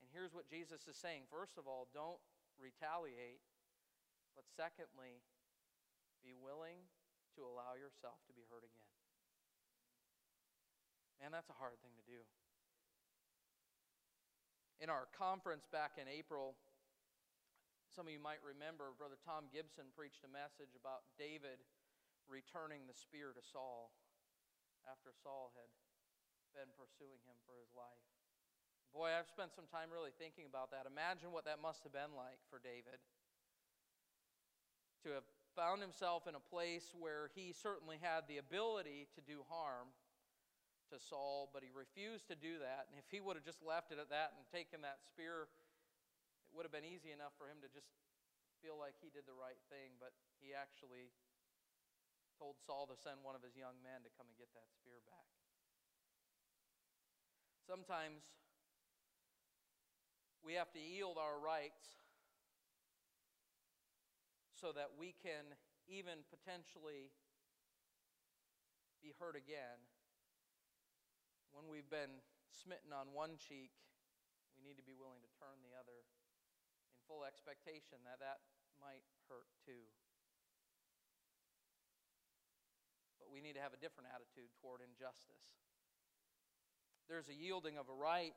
And 0.03 0.11
here's 0.13 0.35
what 0.35 0.45
Jesus 0.45 0.85
is 0.85 0.93
saying 0.93 1.25
first 1.33 1.57
of 1.57 1.65
all, 1.65 1.89
don't 1.89 2.21
retaliate, 2.61 3.41
but 4.33 4.45
secondly, 4.57 5.21
be 6.21 6.33
willing 6.33 6.85
to 7.37 7.45
allow 7.45 7.73
yourself 7.77 8.21
to 8.29 8.33
be 8.33 8.45
hurt 8.49 8.65
again. 8.65 8.93
Man, 11.21 11.31
that's 11.31 11.49
a 11.49 11.57
hard 11.57 11.79
thing 11.79 11.95
to 11.97 12.05
do. 12.05 12.21
In 14.81 14.91
our 14.91 15.07
conference 15.15 15.63
back 15.69 15.95
in 15.95 16.09
April, 16.11 16.59
some 17.93 18.09
of 18.09 18.11
you 18.11 18.19
might 18.19 18.41
remember 18.41 18.91
Brother 18.97 19.21
Tom 19.21 19.47
Gibson 19.53 19.93
preached 19.93 20.25
a 20.25 20.31
message 20.31 20.75
about 20.75 21.05
David 21.15 21.61
returning 22.27 22.89
the 22.89 22.97
spear 22.97 23.31
to 23.31 23.43
Saul 23.43 23.93
after 24.83 25.15
Saul 25.15 25.53
had 25.55 25.69
been 26.51 26.73
pursuing 26.75 27.21
him 27.23 27.37
for 27.47 27.55
his 27.55 27.71
life. 27.71 28.03
Boy, 28.91 29.15
I've 29.15 29.29
spent 29.29 29.55
some 29.55 29.65
time 29.65 29.89
really 29.89 30.13
thinking 30.13 30.45
about 30.45 30.69
that. 30.75 30.85
Imagine 30.85 31.33
what 31.33 31.49
that 31.49 31.63
must 31.63 31.81
have 31.87 31.95
been 31.95 32.13
like 32.13 32.41
for 32.51 32.61
David 32.61 33.01
to 35.03 35.11
have 35.11 35.27
found 35.55 35.83
himself 35.83 36.25
in 36.25 36.33
a 36.33 36.41
place 36.41 36.89
where 36.97 37.29
he 37.37 37.53
certainly 37.53 38.01
had 38.01 38.25
the 38.25 38.41
ability 38.41 39.05
to 39.13 39.21
do 39.21 39.45
harm, 39.51 39.93
to 40.91 40.97
Saul, 40.99 41.49
but 41.49 41.65
he 41.65 41.73
refused 41.73 42.29
to 42.29 42.37
do 42.37 42.61
that. 42.61 42.89
And 42.89 43.01
if 43.01 43.07
he 43.09 43.17
would 43.17 43.33
have 43.33 43.45
just 43.45 43.65
left 43.65 43.89
it 43.89 43.97
at 43.97 44.13
that 44.13 44.37
and 44.37 44.45
taken 44.49 44.85
that 44.85 45.01
spear, 45.01 45.49
it 45.49 46.51
would 46.53 46.69
have 46.69 46.75
been 46.75 46.85
easy 46.85 47.09
enough 47.09 47.33
for 47.37 47.49
him 47.49 47.57
to 47.65 47.69
just 47.71 47.89
feel 48.61 48.77
like 48.77 48.93
he 49.01 49.09
did 49.09 49.25
the 49.25 49.33
right 49.33 49.59
thing. 49.73 49.97
But 49.97 50.13
he 50.37 50.53
actually 50.53 51.09
told 52.37 52.61
Saul 52.61 52.85
to 52.89 52.97
send 52.97 53.25
one 53.25 53.33
of 53.33 53.41
his 53.41 53.57
young 53.57 53.77
men 53.81 54.05
to 54.05 54.11
come 54.13 54.29
and 54.29 54.37
get 54.37 54.53
that 54.53 54.69
spear 54.69 55.01
back. 55.09 55.29
Sometimes 57.65 58.21
we 60.43 60.59
have 60.59 60.69
to 60.75 60.81
yield 60.81 61.15
our 61.15 61.39
rights 61.39 62.02
so 64.63 64.71
that 64.71 64.95
we 64.95 65.11
can 65.19 65.43
even 65.91 66.23
potentially 66.31 67.11
be 69.03 69.11
hurt 69.19 69.35
again 69.35 69.75
when 71.51 71.67
we've 71.67 71.91
been 71.91 72.23
smitten 72.47 72.95
on 72.95 73.11
one 73.11 73.35
cheek, 73.35 73.75
we 74.55 74.63
need 74.63 74.79
to 74.79 74.87
be 74.87 74.95
willing 74.95 75.19
to 75.19 75.31
turn 75.35 75.59
the 75.67 75.75
other 75.75 76.07
in 76.95 76.95
full 77.11 77.27
expectation 77.27 77.99
that 78.07 78.23
that 78.23 78.39
might 78.79 79.03
hurt 79.27 79.51
too. 79.67 79.83
But 83.19 83.27
we 83.35 83.43
need 83.43 83.59
to 83.59 83.63
have 83.67 83.75
a 83.75 83.81
different 83.83 84.15
attitude 84.15 84.47
toward 84.63 84.79
injustice. 84.79 85.59
There's 87.11 87.27
a 87.27 87.35
yielding 87.35 87.75
of 87.75 87.91
a 87.91 87.95
right, 87.99 88.33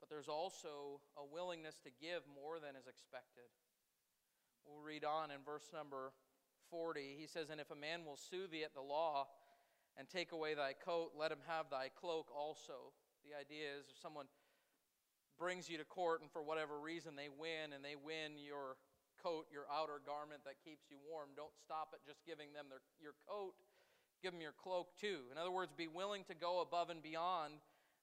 but 0.00 0.08
there's 0.08 0.32
also 0.32 1.04
a 1.20 1.24
willingness 1.28 1.76
to 1.84 1.92
give 2.00 2.24
more 2.32 2.56
than 2.56 2.80
is 2.80 2.88
expected. 2.88 3.52
We'll 4.66 4.82
read 4.82 5.04
on 5.04 5.30
in 5.30 5.38
verse 5.44 5.70
number 5.72 6.12
40. 6.70 7.16
He 7.18 7.26
says, 7.26 7.50
And 7.50 7.60
if 7.60 7.70
a 7.70 7.76
man 7.76 8.04
will 8.04 8.16
sue 8.16 8.46
thee 8.50 8.64
at 8.64 8.74
the 8.74 8.82
law, 8.82 9.28
and 9.96 10.08
take 10.08 10.32
away 10.32 10.54
thy 10.54 10.72
coat, 10.74 11.12
let 11.18 11.30
him 11.30 11.42
have 11.46 11.70
thy 11.70 11.88
cloak 11.88 12.26
also. 12.34 12.90
The 13.22 13.38
idea 13.38 13.70
is 13.78 13.86
if 13.90 13.98
someone 14.02 14.26
brings 15.38 15.68
you 15.68 15.78
to 15.78 15.84
court 15.84 16.20
and 16.20 16.30
for 16.30 16.42
whatever 16.42 16.78
reason 16.78 17.16
they 17.16 17.28
win 17.30 17.72
and 17.74 17.84
they 17.84 17.96
win 17.96 18.38
your 18.38 18.76
coat, 19.22 19.46
your 19.50 19.64
outer 19.70 20.02
garment 20.04 20.42
that 20.44 20.62
keeps 20.62 20.90
you 20.90 20.98
warm, 21.08 21.30
don't 21.36 21.54
stop 21.62 21.94
at 21.94 22.04
just 22.04 22.26
giving 22.26 22.52
them 22.52 22.66
their, 22.68 22.82
your 23.00 23.14
coat. 23.26 23.54
Give 24.22 24.32
them 24.32 24.42
your 24.42 24.56
cloak 24.56 24.94
too. 24.98 25.30
In 25.30 25.38
other 25.38 25.50
words, 25.50 25.72
be 25.76 25.88
willing 25.88 26.24
to 26.24 26.34
go 26.34 26.60
above 26.60 26.90
and 26.90 27.02
beyond 27.02 27.62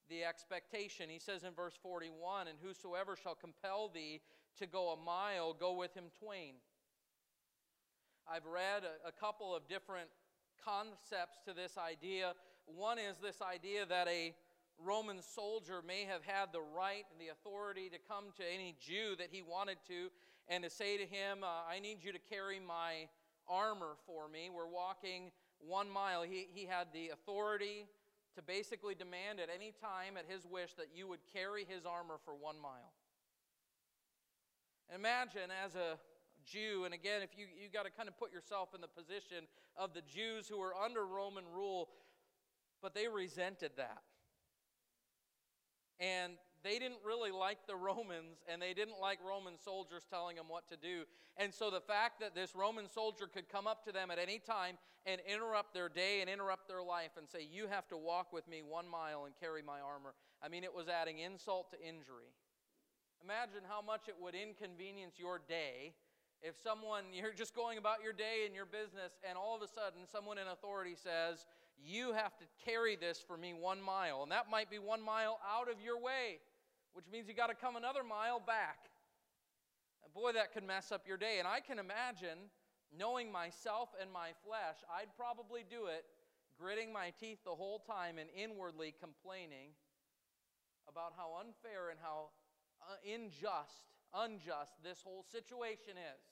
the 0.10 0.24
expectation. 0.24 1.10
He 1.10 1.20
says 1.20 1.44
in 1.44 1.54
verse 1.54 1.76
41 1.82 2.48
And 2.48 2.58
whosoever 2.62 3.16
shall 3.16 3.36
compel 3.36 3.90
thee 3.90 4.22
to 4.60 4.68
go 4.68 4.90
a 4.90 4.98
mile, 4.98 5.54
go 5.54 5.74
with 5.74 5.94
him 5.94 6.06
twain. 6.20 6.56
I've 8.30 8.46
read 8.46 8.84
a, 8.84 9.10
a 9.10 9.12
couple 9.12 9.56
of 9.56 9.68
different 9.68 10.10
concepts 10.64 11.40
to 11.46 11.54
this 11.54 11.78
idea. 11.78 12.34
One 12.66 13.00
is 13.00 13.18
this 13.22 13.42
idea 13.42 13.86
that 13.88 14.08
a 14.08 14.34
Roman 14.84 15.22
soldier 15.22 15.82
may 15.86 16.06
have 16.06 16.24
had 16.24 16.52
the 16.52 16.62
right 16.62 17.06
and 17.12 17.20
the 17.20 17.32
authority 17.32 17.90
to 17.90 17.98
come 18.08 18.26
to 18.38 18.44
any 18.44 18.76
Jew 18.80 19.16
that 19.18 19.28
he 19.32 19.42
wanted 19.42 19.78
to 19.88 20.10
and 20.48 20.64
to 20.64 20.70
say 20.70 20.98
to 20.98 21.06
him, 21.06 21.44
uh, 21.44 21.70
I 21.70 21.80
need 21.80 22.04
you 22.04 22.12
to 22.12 22.20
carry 22.20 22.60
my 22.60 23.08
armor 23.48 23.96
for 24.06 24.28
me. 24.28 24.50
We're 24.54 24.68
walking 24.68 25.32
one 25.60 25.90
mile. 25.90 26.24
He, 26.24 26.48
he 26.54 26.66
had 26.66 26.88
the 26.94 27.10
authority 27.10 27.86
to 28.36 28.42
basically 28.42 28.96
demand 28.96 29.40
at 29.40 29.50
any 29.54 29.74
time, 29.82 30.18
at 30.18 30.26
his 30.28 30.46
wish, 30.46 30.74
that 30.76 30.88
you 30.96 31.08
would 31.08 31.20
carry 31.34 31.66
his 31.66 31.86
armor 31.86 32.18
for 32.24 32.34
one 32.34 32.60
mile. 32.62 32.94
Imagine 34.94 35.50
as 35.64 35.76
a 35.76 35.98
Jew, 36.46 36.84
and 36.86 36.94
again, 36.94 37.22
if 37.22 37.38
you, 37.38 37.46
you 37.46 37.70
got 37.72 37.86
to 37.86 37.92
kind 37.92 38.10
of 38.10 38.18
put 38.18 38.34
yourself 38.34 38.70
in 38.76 38.82
the 38.82 38.88
position 38.88 39.48
of 39.78 39.94
the 39.94 40.02
Jews 40.02 40.48
who 40.48 40.58
were 40.60 40.74
under 40.76 41.06
Roman 41.06 41.46
rule, 41.54 41.90
but 42.82 42.94
they 42.94 43.08
resented 43.08 43.72
that. 43.78 44.02
And 46.00 46.34
they 46.64 46.78
didn't 46.78 47.00
really 47.06 47.32
like 47.32 47.60
the 47.68 47.76
Romans, 47.76 48.44
and 48.52 48.62
they 48.62 48.74
didn't 48.74 49.00
like 49.00 49.20
Roman 49.28 49.58
soldiers 49.58 50.04
telling 50.10 50.36
them 50.36 50.46
what 50.48 50.68
to 50.70 50.78
do. 50.78 51.04
And 51.38 51.54
so 51.54 51.70
the 51.70 51.82
fact 51.82 52.20
that 52.20 52.36
this 52.36 52.56
Roman 52.56 52.88
soldier 52.90 53.28
could 53.28 53.50
come 53.50 53.68
up 53.68 53.84
to 53.86 53.92
them 53.92 54.12
at 54.12 54.20
any 54.20 54.40
time 54.40 54.78
and 55.06 55.22
interrupt 55.32 55.74
their 55.74 55.90
day 55.90 56.22
and 56.22 56.30
interrupt 56.30 56.68
their 56.68 56.84
life 56.84 57.12
and 57.18 57.28
say, 57.28 57.48
You 57.50 57.68
have 57.68 57.88
to 57.90 57.98
walk 57.98 58.34
with 58.34 58.48
me 58.48 58.62
one 58.62 58.88
mile 58.88 59.26
and 59.26 59.34
carry 59.40 59.62
my 59.62 59.80
armor, 59.80 60.14
I 60.44 60.50
mean, 60.50 60.64
it 60.64 60.74
was 60.74 60.88
adding 60.88 61.20
insult 61.20 61.72
to 61.72 61.78
injury. 61.80 62.34
Imagine 63.24 63.62
how 63.68 63.82
much 63.82 64.08
it 64.08 64.16
would 64.20 64.36
inconvenience 64.36 65.16
your 65.18 65.40
day 65.48 65.94
if 66.42 66.56
someone, 66.62 67.06
you're 67.14 67.34
just 67.34 67.56
going 67.56 67.78
about 67.78 68.04
your 68.04 68.14
day 68.14 68.44
and 68.46 68.56
your 68.56 68.66
business, 68.66 69.14
and 69.28 69.38
all 69.38 69.56
of 69.56 69.62
a 69.62 69.68
sudden 69.68 70.06
someone 70.12 70.38
in 70.38 70.48
authority 70.48 70.96
says, 70.96 71.46
You 71.78 72.14
have 72.14 72.38
to 72.38 72.46
carry 72.66 72.96
this 72.96 73.22
for 73.26 73.38
me 73.38 73.54
one 73.54 73.82
mile, 73.82 74.24
and 74.24 74.32
that 74.32 74.50
might 74.50 74.70
be 74.70 74.80
one 74.80 75.02
mile 75.02 75.40
out 75.46 75.70
of 75.70 75.82
your 75.82 76.00
way, 76.00 76.40
which 76.94 77.06
means 77.12 77.28
you 77.28 77.34
got 77.34 77.48
to 77.48 77.56
come 77.56 77.76
another 77.76 78.04
mile 78.04 78.40
back. 78.40 78.90
And 80.04 80.14
boy, 80.14 80.34
that 80.34 80.54
could 80.54 80.66
mess 80.66 80.92
up 80.92 81.08
your 81.08 81.18
day. 81.18 81.38
And 81.40 81.48
I 81.48 81.60
can 81.60 81.80
imagine, 81.80 82.50
knowing 82.98 83.32
myself 83.32 83.90
and 84.02 84.12
my 84.12 84.30
flesh, 84.44 84.82
I'd 84.90 85.16
probably 85.16 85.64
do 85.70 85.86
it 85.86 86.06
gritting 86.60 86.94
my 86.94 87.12
teeth 87.20 87.40
the 87.46 87.56
whole 87.58 87.80
time 87.80 88.18
and 88.18 88.30
inwardly 88.38 88.94
complaining 89.00 89.74
about 90.88 91.14
how 91.18 91.40
unfair 91.40 91.90
and 91.90 91.98
how 92.02 92.30
uh, 92.90 93.14
unjust 93.16 93.92
unjust 94.14 94.76
this 94.84 95.02
whole 95.04 95.24
situation 95.32 95.96
is. 95.96 96.24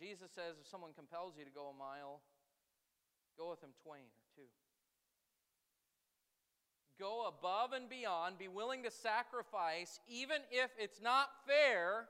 Jesus 0.00 0.32
says 0.34 0.56
if 0.60 0.66
someone 0.66 0.92
compels 0.96 1.34
you 1.38 1.44
to 1.44 1.50
go 1.50 1.68
a 1.68 1.76
mile, 1.76 2.20
go 3.38 3.50
with 3.50 3.60
them 3.60 3.70
twain 3.84 4.08
or 4.08 4.26
two. 4.34 4.48
Go 6.98 7.26
above 7.26 7.72
and 7.72 7.88
beyond, 7.88 8.38
be 8.38 8.48
willing 8.48 8.82
to 8.84 8.90
sacrifice, 8.90 10.00
even 10.08 10.38
if 10.50 10.70
it's 10.78 11.00
not 11.00 11.28
fair, 11.46 12.06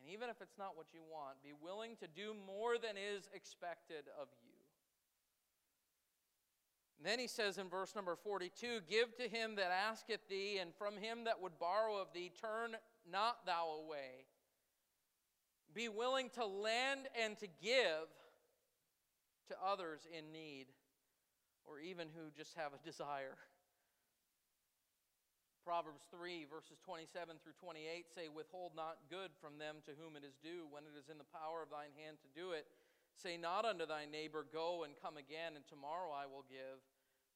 and 0.00 0.10
even 0.12 0.28
if 0.28 0.40
it's 0.40 0.58
not 0.58 0.76
what 0.76 0.86
you 0.92 1.00
want, 1.02 1.42
be 1.42 1.54
willing 1.58 1.96
to 2.00 2.06
do 2.06 2.34
more 2.46 2.78
than 2.78 2.96
is 2.96 3.28
expected 3.34 4.06
of 4.20 4.28
you. 4.42 4.45
And 6.98 7.06
then 7.06 7.18
he 7.18 7.26
says 7.26 7.58
in 7.58 7.68
verse 7.68 7.94
number 7.94 8.16
42 8.16 8.80
Give 8.88 9.14
to 9.16 9.28
him 9.28 9.56
that 9.56 9.70
asketh 9.70 10.28
thee, 10.28 10.58
and 10.58 10.74
from 10.74 10.96
him 10.96 11.24
that 11.24 11.40
would 11.40 11.58
borrow 11.58 11.96
of 11.96 12.08
thee, 12.14 12.32
turn 12.40 12.76
not 13.10 13.44
thou 13.46 13.68
away. 13.84 14.26
Be 15.74 15.88
willing 15.88 16.30
to 16.30 16.46
lend 16.46 17.08
and 17.22 17.36
to 17.38 17.46
give 17.62 18.08
to 19.48 19.54
others 19.64 20.06
in 20.10 20.32
need 20.32 20.66
or 21.66 21.78
even 21.78 22.08
who 22.14 22.30
just 22.34 22.54
have 22.54 22.72
a 22.72 22.80
desire. 22.86 23.36
Proverbs 25.66 26.06
3, 26.14 26.46
verses 26.46 26.78
27 26.86 27.42
through 27.42 27.58
28 27.58 28.06
say, 28.14 28.30
Withhold 28.30 28.78
not 28.78 29.02
good 29.10 29.34
from 29.42 29.58
them 29.58 29.82
to 29.82 29.98
whom 29.98 30.14
it 30.14 30.22
is 30.22 30.38
due, 30.38 30.62
when 30.70 30.86
it 30.86 30.94
is 30.94 31.10
in 31.10 31.18
the 31.18 31.26
power 31.34 31.58
of 31.58 31.74
thine 31.74 31.90
hand 31.98 32.22
to 32.22 32.30
do 32.38 32.54
it. 32.54 32.70
Say 33.16 33.36
not 33.36 33.64
unto 33.64 33.86
thy 33.86 34.04
neighbor, 34.04 34.44
Go 34.52 34.84
and 34.84 34.92
come 35.00 35.16
again, 35.16 35.56
and 35.56 35.64
tomorrow 35.66 36.12
I 36.12 36.26
will 36.26 36.44
give 36.48 36.84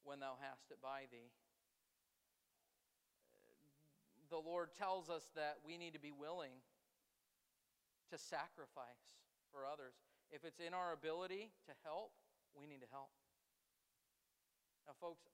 when 0.05 0.21
thou 0.21 0.37
hast 0.41 0.71
it 0.71 0.79
by 0.83 1.09
thee. 1.11 1.33
The 4.29 4.39
Lord 4.39 4.71
tells 4.79 5.11
us 5.11 5.27
that 5.35 5.59
we 5.65 5.77
need 5.77 5.95
to 5.95 5.99
be 5.99 6.13
willing 6.13 6.63
to 8.13 8.19
sacrifice 8.19 9.03
for 9.51 9.67
others. 9.67 9.95
If 10.31 10.45
it's 10.45 10.61
in 10.61 10.75
our 10.75 10.93
ability 10.93 11.51
to 11.67 11.73
help, 11.83 12.13
we 12.55 12.67
need 12.67 12.83
to 12.87 12.91
help. 12.93 13.11
Now, 14.87 14.95
folks, 15.01 15.27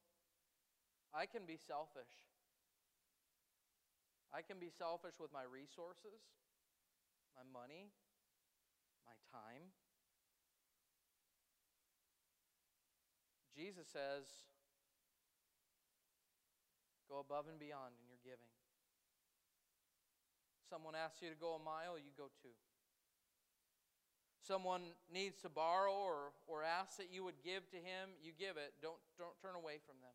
I 1.13 1.27
can 1.27 1.45
be 1.45 1.59
selfish. 1.61 2.13
I 4.33 4.41
can 4.41 4.57
be 4.57 4.69
selfish 4.69 5.17
with 5.21 5.33
my 5.33 5.45
resources, 5.45 6.21
my 7.37 7.45
money, 7.53 7.93
my 9.05 9.17
time. 9.33 9.73
Jesus 13.57 13.89
says, 13.89 14.29
go 17.09 17.25
above 17.25 17.49
and 17.49 17.59
beyond 17.59 17.97
in 17.97 18.05
your 18.05 18.21
giving. 18.21 18.53
Someone 20.69 20.93
asks 20.93 21.23
you 21.23 21.33
to 21.33 21.41
go 21.41 21.57
a 21.57 21.63
mile, 21.63 21.97
you 21.97 22.13
go 22.19 22.29
two. 22.45 22.53
Someone 24.45 24.93
needs 25.09 25.41
to 25.43 25.49
borrow 25.49 25.91
or, 25.91 26.37
or 26.47 26.63
asks 26.63 27.01
that 27.01 27.09
you 27.11 27.25
would 27.25 27.41
give 27.43 27.65
to 27.71 27.81
him, 27.81 28.13
you 28.23 28.31
give 28.37 28.61
it. 28.61 28.75
Don't, 28.83 29.01
don't 29.19 29.35
turn 29.41 29.57
away 29.57 29.81
from 29.89 29.97
them. 30.05 30.15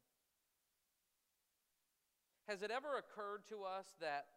Has 2.47 2.61
it 2.61 2.71
ever 2.71 3.01
occurred 3.01 3.47
to 3.49 3.63
us 3.63 3.87
that 3.99 4.27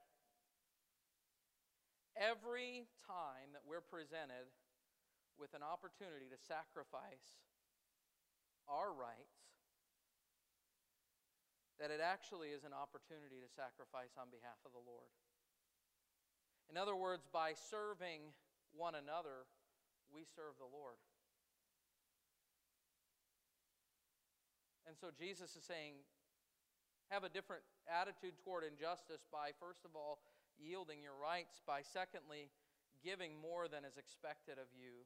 every 2.16 2.86
time 3.06 3.52
that 3.52 3.62
we're 3.66 3.84
presented 3.84 4.48
with 5.38 5.52
an 5.54 5.62
opportunity 5.66 6.30
to 6.30 6.38
sacrifice 6.38 7.42
our 8.70 8.92
rights, 8.92 9.44
that 11.80 11.90
it 11.90 11.98
actually 11.98 12.54
is 12.54 12.62
an 12.62 12.72
opportunity 12.72 13.42
to 13.42 13.50
sacrifice 13.50 14.14
on 14.14 14.30
behalf 14.30 14.58
of 14.64 14.72
the 14.72 14.82
Lord? 14.82 15.10
In 16.70 16.80
other 16.80 16.96
words, 16.96 17.26
by 17.28 17.52
serving 17.52 18.32
one 18.72 18.94
another, 18.94 19.46
we 20.08 20.24
serve 20.24 20.56
the 20.58 20.70
Lord. 20.70 20.96
And 24.86 24.96
so 24.96 25.08
Jesus 25.12 25.56
is 25.56 25.64
saying, 25.64 26.04
have 27.10 27.24
a 27.24 27.32
different 27.32 27.64
attitude 27.88 28.36
toward 28.40 28.64
injustice 28.64 29.24
by, 29.28 29.52
first 29.60 29.84
of 29.84 29.92
all, 29.96 30.20
yielding 30.56 31.02
your 31.02 31.16
rights, 31.16 31.60
by, 31.66 31.82
secondly, 31.82 32.48
giving 33.02 33.36
more 33.40 33.68
than 33.68 33.84
is 33.84 34.00
expected 34.00 34.56
of 34.56 34.68
you, 34.72 35.04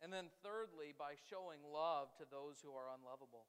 and 0.00 0.12
then, 0.12 0.32
thirdly, 0.40 0.96
by 0.96 1.16
showing 1.28 1.60
love 1.60 2.08
to 2.16 2.24
those 2.24 2.60
who 2.64 2.72
are 2.72 2.88
unlovable. 2.88 3.44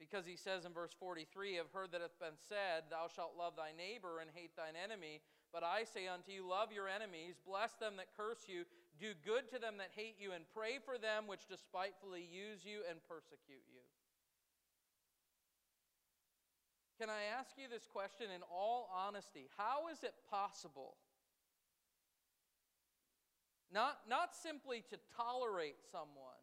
Because 0.00 0.24
he 0.24 0.40
says 0.40 0.64
in 0.64 0.72
verse 0.72 0.96
43, 0.96 1.60
I've 1.60 1.68
heard 1.76 1.92
that 1.92 2.00
it 2.00 2.08
hath 2.08 2.16
been 2.16 2.40
said, 2.48 2.88
Thou 2.88 3.12
shalt 3.12 3.36
love 3.36 3.52
thy 3.52 3.76
neighbor 3.76 4.24
and 4.24 4.32
hate 4.32 4.56
thine 4.56 4.72
enemy. 4.72 5.20
But 5.52 5.60
I 5.60 5.84
say 5.84 6.08
unto 6.08 6.32
you, 6.32 6.48
Love 6.48 6.72
your 6.72 6.88
enemies, 6.88 7.36
bless 7.44 7.76
them 7.76 8.00
that 8.00 8.16
curse 8.16 8.48
you, 8.48 8.64
do 8.96 9.12
good 9.20 9.52
to 9.52 9.60
them 9.60 9.76
that 9.76 9.92
hate 9.92 10.16
you, 10.16 10.32
and 10.32 10.48
pray 10.56 10.80
for 10.80 10.96
them 10.96 11.28
which 11.28 11.44
despitefully 11.44 12.24
use 12.24 12.64
you 12.64 12.80
and 12.88 12.96
persecute 13.04 13.68
you. 13.68 13.84
Can 16.96 17.12
I 17.12 17.32
ask 17.36 17.56
you 17.60 17.68
this 17.68 17.84
question 17.84 18.32
in 18.32 18.40
all 18.48 18.88
honesty? 18.88 19.48
How 19.56 19.88
is 19.92 20.00
it 20.04 20.12
possible? 20.28 20.96
Not, 23.72 23.98
not 24.08 24.34
simply 24.34 24.82
to 24.90 24.96
tolerate 25.16 25.76
someone, 25.92 26.42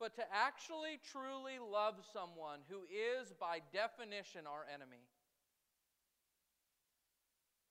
but 0.00 0.14
to 0.16 0.22
actually 0.32 0.98
truly 1.12 1.58
love 1.58 1.94
someone 2.12 2.60
who 2.68 2.80
is, 2.82 3.32
by 3.38 3.60
definition, 3.72 4.42
our 4.46 4.66
enemy. 4.72 5.06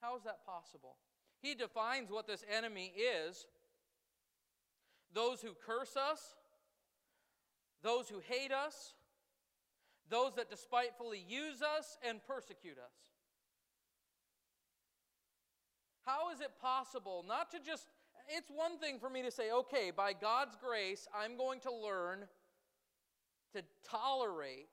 How 0.02 0.16
is 0.16 0.24
that 0.24 0.46
possible? 0.46 0.96
He 1.42 1.54
defines 1.54 2.10
what 2.10 2.28
this 2.28 2.44
enemy 2.56 2.94
is 2.96 3.46
those 5.14 5.42
who 5.42 5.52
curse 5.66 5.96
us, 5.96 6.36
those 7.82 8.10
who 8.10 8.20
hate 8.20 8.52
us, 8.52 8.94
those 10.10 10.36
that 10.36 10.50
despitefully 10.50 11.24
use 11.28 11.62
us 11.62 11.98
and 12.08 12.20
persecute 12.28 12.78
us. 12.78 13.15
How 16.06 16.32
is 16.32 16.40
it 16.40 16.52
possible 16.62 17.26
not 17.28 17.52
to 17.52 17.58
just, 17.60 17.88
it's 18.30 18.50
one 18.50 18.78
thing 18.78 19.00
for 19.00 19.10
me 19.10 19.24
to 19.24 19.32
say, 19.32 19.52
okay, 19.52 19.92
by 19.96 20.14
God's 20.14 20.56
grace, 20.56 21.08
I'm 21.14 21.36
going 21.36 21.60
to 21.62 21.74
learn 21.74 22.26
to 23.54 23.64
tolerate 23.84 24.70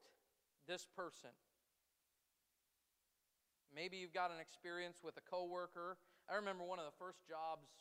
this 0.68 0.86
person. 0.94 1.30
Maybe 3.74 3.96
you've 3.96 4.12
got 4.12 4.30
an 4.30 4.40
experience 4.40 5.00
with 5.02 5.16
a 5.16 5.24
coworker. 5.24 5.96
I 6.28 6.36
remember 6.36 6.64
one 6.64 6.78
of 6.78 6.84
the 6.84 6.96
first 6.98 7.24
jobs 7.24 7.72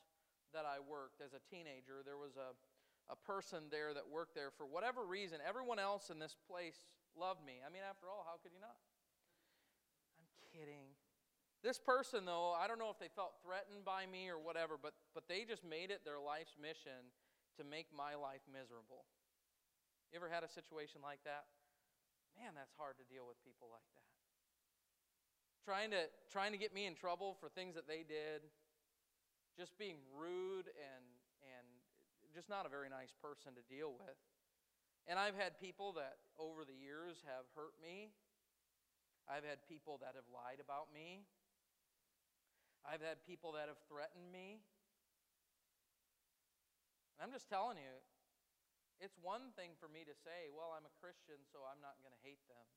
that 0.54 0.64
I 0.64 0.80
worked 0.80 1.20
as 1.20 1.36
a 1.36 1.44
teenager. 1.52 2.00
There 2.06 2.16
was 2.16 2.40
a, 2.40 2.56
a 3.12 3.18
person 3.28 3.68
there 3.68 3.94
that 3.94 4.08
worked 4.08 4.36
there 4.36 4.52
for 4.56 4.64
whatever 4.64 5.04
reason. 5.04 5.40
Everyone 5.44 5.80
else 5.80 6.10
in 6.10 6.20
this 6.20 6.36
place 6.48 6.88
loved 7.20 7.44
me. 7.44 7.60
I 7.60 7.68
mean, 7.68 7.84
after 7.84 8.08
all, 8.08 8.24
how 8.24 8.40
could 8.40 8.56
you 8.56 8.64
not? 8.64 8.80
I'm 10.16 10.32
kidding. 10.56 10.96
This 11.62 11.78
person, 11.78 12.26
though, 12.26 12.58
I 12.58 12.66
don't 12.66 12.82
know 12.82 12.90
if 12.90 12.98
they 12.98 13.14
felt 13.14 13.38
threatened 13.46 13.86
by 13.86 14.10
me 14.10 14.34
or 14.34 14.42
whatever, 14.42 14.82
but, 14.82 14.98
but 15.14 15.30
they 15.30 15.46
just 15.46 15.62
made 15.62 15.94
it 15.94 16.02
their 16.02 16.18
life's 16.18 16.58
mission 16.58 17.14
to 17.58 17.64
make 17.64 17.86
my 17.94 18.18
life 18.18 18.42
miserable. 18.50 19.06
You 20.10 20.18
ever 20.18 20.26
had 20.26 20.42
a 20.42 20.50
situation 20.50 21.06
like 21.06 21.22
that? 21.24 21.46
Man, 22.34 22.58
that's 22.58 22.74
hard 22.74 22.98
to 22.98 23.06
deal 23.06 23.30
with 23.30 23.38
people 23.46 23.70
like 23.70 23.86
that. 23.94 24.10
Trying 25.62 25.94
to, 25.94 26.10
trying 26.34 26.52
to 26.52 26.58
get 26.58 26.74
me 26.74 26.90
in 26.90 26.98
trouble 26.98 27.38
for 27.38 27.46
things 27.46 27.78
that 27.78 27.86
they 27.86 28.02
did, 28.02 28.42
just 29.54 29.78
being 29.78 30.02
rude 30.10 30.66
and, 30.74 31.06
and 31.46 31.68
just 32.34 32.50
not 32.50 32.66
a 32.66 32.72
very 32.74 32.90
nice 32.90 33.14
person 33.22 33.54
to 33.54 33.64
deal 33.70 33.94
with. 33.94 34.18
And 35.06 35.22
I've 35.22 35.38
had 35.38 35.62
people 35.62 35.94
that 36.02 36.18
over 36.42 36.66
the 36.66 36.74
years 36.74 37.22
have 37.30 37.46
hurt 37.54 37.78
me. 37.78 38.10
I've 39.30 39.46
had 39.46 39.62
people 39.70 40.02
that 40.02 40.18
have 40.18 40.26
lied 40.34 40.58
about 40.58 40.90
me. 40.90 41.30
I've 42.86 43.02
had 43.02 43.22
people 43.24 43.54
that 43.56 43.70
have 43.70 43.80
threatened 43.86 44.30
me. 44.34 44.62
And 47.16 47.22
I'm 47.22 47.34
just 47.34 47.50
telling 47.50 47.78
you, 47.78 47.96
it's 49.02 49.18
one 49.22 49.54
thing 49.58 49.74
for 49.82 49.90
me 49.90 50.06
to 50.06 50.14
say, 50.14 50.50
well, 50.54 50.74
I'm 50.78 50.86
a 50.86 50.94
Christian, 51.02 51.42
so 51.50 51.66
I'm 51.66 51.82
not 51.82 51.98
going 52.06 52.14
to 52.14 52.24
hate 52.26 52.42
them. 52.50 52.68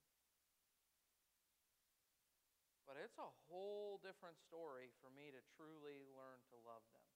But 2.84 3.00
it's 3.00 3.16
a 3.16 3.32
whole 3.48 4.00
different 4.04 4.36
story 4.40 4.92
for 5.00 5.08
me 5.12 5.32
to 5.32 5.40
truly 5.56 6.04
learn 6.12 6.40
to 6.52 6.56
love 6.64 6.84
them. 6.92 7.08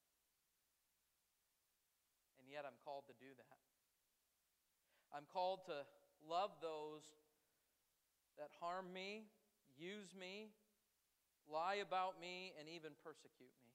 And 2.41 2.49
yet 2.49 2.65
I'm 2.65 2.81
called 2.81 3.05
to 3.13 3.17
do 3.21 3.33
that. 3.37 3.61
I'm 5.13 5.29
called 5.29 5.65
to 5.69 5.85
love 6.25 6.57
those 6.61 7.05
that 8.37 8.53
harm 8.61 8.93
me, 8.93 9.29
use 9.77 10.13
me, 10.13 10.53
lie 11.53 11.77
about 11.77 12.21
me, 12.21 12.53
and 12.59 12.69
even 12.69 12.93
persecute 13.05 13.53
me. 13.65 13.73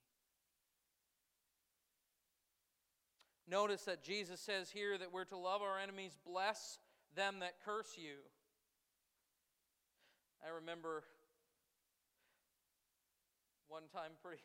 Notice 3.48 3.84
that 3.84 4.04
Jesus 4.04 4.40
says 4.40 4.72
here 4.72 4.98
that 4.98 5.12
we're 5.12 5.26
to 5.26 5.38
love 5.38 5.62
our 5.62 5.78
enemies, 5.78 6.18
bless 6.26 6.80
them 7.16 7.40
that 7.40 7.56
curse 7.66 7.94
you. 7.98 8.24
I 10.44 10.50
remember 10.56 11.04
one 13.68 13.90
time 13.92 14.20
pretty 14.22 14.44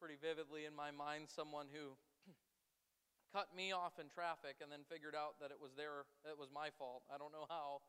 pretty 0.00 0.16
vividly 0.20 0.68
in 0.68 0.76
my 0.76 0.92
mind 0.92 1.24
someone 1.28 1.66
who 1.72 1.96
cut 3.34 3.48
me 3.56 3.72
off 3.72 3.96
in 3.96 4.12
traffic 4.12 4.60
and 4.60 4.68
then 4.68 4.84
figured 4.88 5.16
out 5.16 5.40
that 5.40 5.48
it 5.48 5.56
was 5.56 5.72
their 5.76 6.04
it 6.28 6.36
was 6.36 6.52
my 6.52 6.68
fault. 6.76 7.04
I 7.08 7.16
don't 7.16 7.32
know 7.32 7.48
how, 7.48 7.80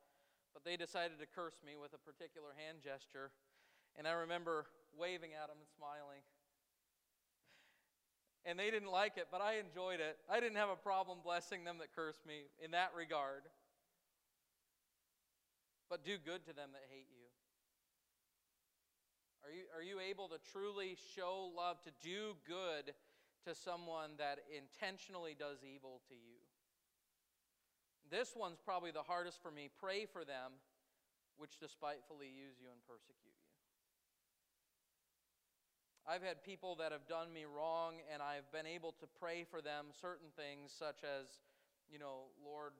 but 0.52 0.64
they 0.64 0.76
decided 0.76 1.20
to 1.20 1.28
curse 1.28 1.60
me 1.60 1.76
with 1.76 1.92
a 1.92 2.00
particular 2.00 2.56
hand 2.56 2.80
gesture. 2.80 3.32
And 3.98 4.06
I 4.06 4.12
remember 4.12 4.66
waving 4.96 5.34
at 5.34 5.48
them 5.48 5.58
and 5.58 5.68
smiling. 5.76 6.22
And 8.46 8.58
they 8.58 8.70
didn't 8.70 8.90
like 8.90 9.18
it, 9.18 9.26
but 9.30 9.42
I 9.42 9.58
enjoyed 9.58 10.00
it. 10.00 10.16
I 10.30 10.40
didn't 10.40 10.56
have 10.56 10.70
a 10.70 10.78
problem 10.78 11.18
blessing 11.22 11.64
them 11.64 11.76
that 11.80 11.92
cursed 11.94 12.24
me 12.24 12.46
in 12.62 12.70
that 12.70 12.92
regard. 12.96 13.42
But 15.90 16.04
do 16.04 16.16
good 16.16 16.46
to 16.46 16.54
them 16.54 16.70
that 16.72 16.86
hate 16.88 17.10
you. 17.10 17.26
Are 19.44 19.50
you, 19.50 19.64
are 19.74 19.82
you 19.82 19.98
able 20.00 20.28
to 20.28 20.38
truly 20.52 20.96
show 21.16 21.50
love, 21.56 21.82
to 21.82 21.90
do 22.00 22.36
good 22.46 22.94
to 23.46 23.54
someone 23.54 24.10
that 24.18 24.38
intentionally 24.54 25.34
does 25.38 25.58
evil 25.64 26.00
to 26.08 26.14
you? 26.14 26.38
This 28.10 28.34
one's 28.36 28.58
probably 28.64 28.90
the 28.90 29.02
hardest 29.02 29.42
for 29.42 29.50
me. 29.50 29.68
Pray 29.80 30.06
for 30.06 30.24
them 30.24 30.52
which 31.36 31.58
despitefully 31.60 32.26
use 32.26 32.58
you 32.60 32.68
and 32.68 32.82
persecute. 32.84 33.37
I've 36.08 36.24
had 36.24 36.40
people 36.40 36.72
that 36.80 36.88
have 36.88 37.04
done 37.04 37.28
me 37.36 37.44
wrong, 37.44 38.00
and 38.08 38.24
I've 38.24 38.48
been 38.48 38.64
able 38.64 38.96
to 38.96 39.06
pray 39.20 39.44
for 39.44 39.60
them 39.60 39.92
certain 39.92 40.32
things, 40.32 40.72
such 40.72 41.04
as, 41.04 41.44
you 41.92 42.00
know, 42.00 42.32
Lord, 42.40 42.72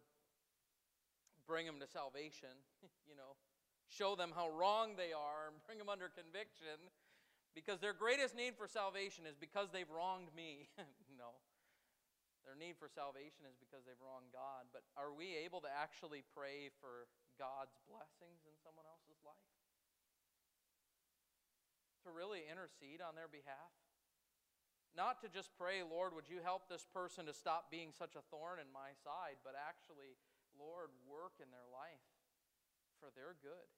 bring 1.44 1.68
them 1.68 1.76
to 1.76 1.84
salvation, 1.84 2.56
you 3.04 3.12
know, 3.12 3.36
show 3.92 4.16
them 4.16 4.32
how 4.32 4.48
wrong 4.48 4.96
they 4.96 5.12
are, 5.12 5.52
and 5.52 5.60
bring 5.68 5.76
them 5.76 5.92
under 5.92 6.08
conviction, 6.08 6.80
because 7.52 7.84
their 7.84 7.92
greatest 7.92 8.32
need 8.32 8.56
for 8.56 8.64
salvation 8.64 9.28
is 9.28 9.36
because 9.36 9.68
they've 9.76 9.92
wronged 9.92 10.32
me. 10.32 10.72
no. 11.20 11.36
Their 12.48 12.56
need 12.56 12.80
for 12.80 12.88
salvation 12.88 13.44
is 13.44 13.60
because 13.60 13.84
they've 13.84 14.00
wronged 14.00 14.32
God. 14.32 14.72
But 14.72 14.88
are 14.96 15.12
we 15.12 15.36
able 15.36 15.60
to 15.68 15.68
actually 15.68 16.24
pray 16.32 16.72
for 16.80 17.04
God's 17.36 17.76
blessings 17.84 18.48
in 18.48 18.56
someone 18.64 18.88
else's 18.88 19.20
life? 19.20 19.57
To 22.08 22.16
really 22.16 22.40
intercede 22.48 23.04
on 23.04 23.12
their 23.12 23.28
behalf? 23.28 23.68
Not 24.96 25.20
to 25.20 25.28
just 25.28 25.52
pray, 25.60 25.84
Lord, 25.84 26.16
would 26.16 26.24
you 26.24 26.40
help 26.40 26.64
this 26.64 26.88
person 26.88 27.28
to 27.28 27.36
stop 27.36 27.68
being 27.68 27.92
such 27.92 28.16
a 28.16 28.24
thorn 28.32 28.56
in 28.56 28.72
my 28.72 28.96
side, 29.04 29.36
but 29.44 29.52
actually, 29.52 30.16
Lord, 30.56 30.88
work 31.04 31.36
in 31.36 31.52
their 31.52 31.68
life 31.68 32.00
for 32.96 33.12
their 33.12 33.36
good. 33.44 33.68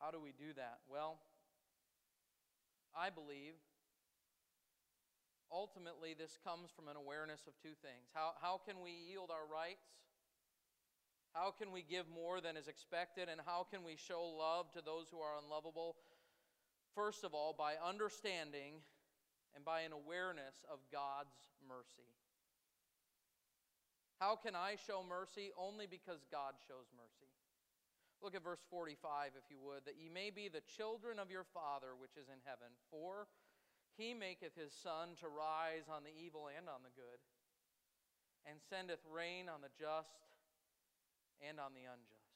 How 0.00 0.08
do 0.08 0.16
we 0.16 0.32
do 0.32 0.56
that? 0.56 0.80
Well, 0.88 1.20
I 2.96 3.12
believe 3.12 3.60
ultimately, 5.54 6.18
this 6.18 6.34
comes 6.42 6.74
from 6.74 6.88
an 6.88 6.96
awareness 6.96 7.46
of 7.46 7.54
two 7.62 7.78
things. 7.78 8.10
How, 8.10 8.34
how 8.42 8.58
can 8.66 8.82
we 8.82 8.90
yield 8.90 9.30
our 9.30 9.46
rights? 9.46 9.86
How 11.34 11.50
can 11.50 11.72
we 11.72 11.82
give 11.82 12.06
more 12.08 12.40
than 12.40 12.56
is 12.56 12.68
expected? 12.68 13.28
And 13.28 13.40
how 13.44 13.66
can 13.68 13.82
we 13.82 13.98
show 13.98 14.22
love 14.22 14.70
to 14.72 14.80
those 14.80 15.10
who 15.10 15.18
are 15.18 15.34
unlovable? 15.42 15.96
First 16.94 17.24
of 17.24 17.34
all, 17.34 17.52
by 17.52 17.74
understanding 17.82 18.78
and 19.54 19.64
by 19.64 19.82
an 19.82 19.90
awareness 19.90 20.62
of 20.70 20.78
God's 20.94 21.34
mercy. 21.66 22.06
How 24.22 24.38
can 24.38 24.54
I 24.54 24.78
show 24.86 25.02
mercy? 25.02 25.50
Only 25.58 25.90
because 25.90 26.22
God 26.30 26.54
shows 26.70 26.86
mercy. 26.94 27.30
Look 28.22 28.38
at 28.38 28.46
verse 28.46 28.62
45, 28.70 29.34
if 29.34 29.50
you 29.50 29.58
would, 29.58 29.84
that 29.84 29.98
ye 29.98 30.08
may 30.08 30.30
be 30.30 30.46
the 30.46 30.64
children 30.64 31.18
of 31.18 31.34
your 31.34 31.44
Father 31.44 31.98
which 31.98 32.14
is 32.14 32.30
in 32.30 32.38
heaven. 32.46 32.70
For 32.88 33.26
he 33.98 34.14
maketh 34.14 34.54
his 34.54 34.72
sun 34.72 35.18
to 35.18 35.28
rise 35.28 35.90
on 35.90 36.06
the 36.06 36.14
evil 36.14 36.46
and 36.46 36.70
on 36.70 36.86
the 36.86 36.94
good, 36.94 37.20
and 38.46 38.62
sendeth 38.70 39.02
rain 39.10 39.50
on 39.50 39.60
the 39.60 39.74
just 39.76 40.33
and 41.42 41.58
on 41.58 41.74
the 41.74 41.86
unjust. 41.88 42.34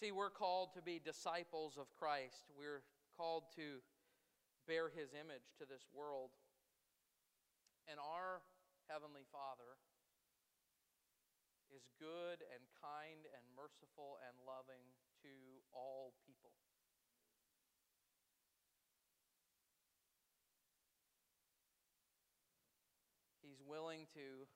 See, 0.00 0.10
we're 0.10 0.34
called 0.34 0.74
to 0.74 0.82
be 0.82 0.98
disciples 0.98 1.78
of 1.78 1.86
Christ. 1.94 2.50
We're 2.58 2.82
called 3.16 3.44
to 3.56 3.78
bear 4.66 4.90
his 4.90 5.14
image 5.14 5.54
to 5.58 5.64
this 5.66 5.86
world. 5.94 6.30
And 7.86 7.98
our 7.98 8.42
Heavenly 8.90 9.26
Father 9.30 9.78
is 11.70 11.86
good 12.02 12.42
and 12.50 12.62
kind 12.82 13.24
and 13.30 13.44
merciful 13.54 14.18
and 14.26 14.34
loving 14.42 14.84
to 15.22 15.32
all 15.72 16.12
people. 16.26 16.50
He's 23.40 23.62
willing 23.62 24.06
to. 24.14 24.46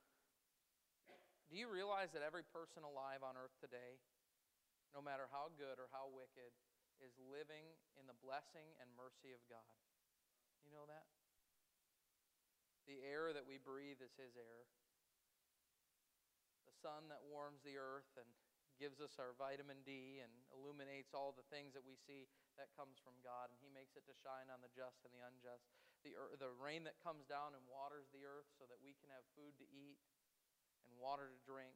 Do 1.47 1.55
you 1.55 1.71
realize 1.71 2.11
that 2.11 2.25
every 2.25 2.43
person 2.43 2.83
alive 2.83 3.23
on 3.23 3.39
earth 3.39 3.55
today, 3.63 4.03
no 4.91 4.99
matter 4.99 5.31
how 5.31 5.51
good 5.55 5.79
or 5.79 5.87
how 5.95 6.11
wicked, 6.11 6.51
is 6.99 7.13
living 7.29 7.63
in 7.95 8.09
the 8.09 8.17
blessing 8.19 8.75
and 8.83 8.89
mercy 8.99 9.31
of 9.31 9.39
God? 9.47 9.71
You 10.67 10.75
know 10.75 10.83
that? 10.91 11.07
The 12.89 12.99
air 13.03 13.31
that 13.31 13.47
we 13.47 13.59
breathe 13.59 14.03
is 14.03 14.15
His 14.19 14.35
air. 14.35 14.67
The 16.67 16.75
sun 16.83 17.07
that 17.07 17.23
warms 17.23 17.63
the 17.63 17.79
earth 17.79 18.11
and 18.19 18.27
gives 18.75 18.99
us 18.99 19.15
our 19.15 19.33
vitamin 19.39 19.81
D 19.87 20.19
and 20.19 20.31
illuminates 20.51 21.15
all 21.15 21.31
the 21.31 21.47
things 21.47 21.73
that 21.73 21.87
we 21.87 21.95
see, 21.95 22.27
that 22.59 22.75
comes 22.75 22.99
from 22.99 23.15
God. 23.23 23.49
And 23.51 23.59
He 23.63 23.71
makes 23.71 23.95
it 23.95 24.03
to 24.07 24.15
shine 24.19 24.51
on 24.51 24.59
the 24.59 24.71
just 24.75 24.99
and 25.07 25.15
the 25.15 25.23
unjust 25.23 25.63
the, 26.05 26.13
the 26.37 26.51
rain 26.55 26.85
that 26.85 26.99
comes 27.01 27.25
down 27.25 27.57
and 27.57 27.63
waters 27.65 28.09
the 28.13 28.25
earth 28.25 28.49
so 28.57 28.69
that 28.69 28.77
we 28.79 28.93
can 28.99 29.09
have 29.09 29.25
food 29.33 29.55
to 29.57 29.65
eat 29.67 29.97
and 30.87 30.95
water 30.97 31.27
to 31.27 31.39
drink 31.43 31.75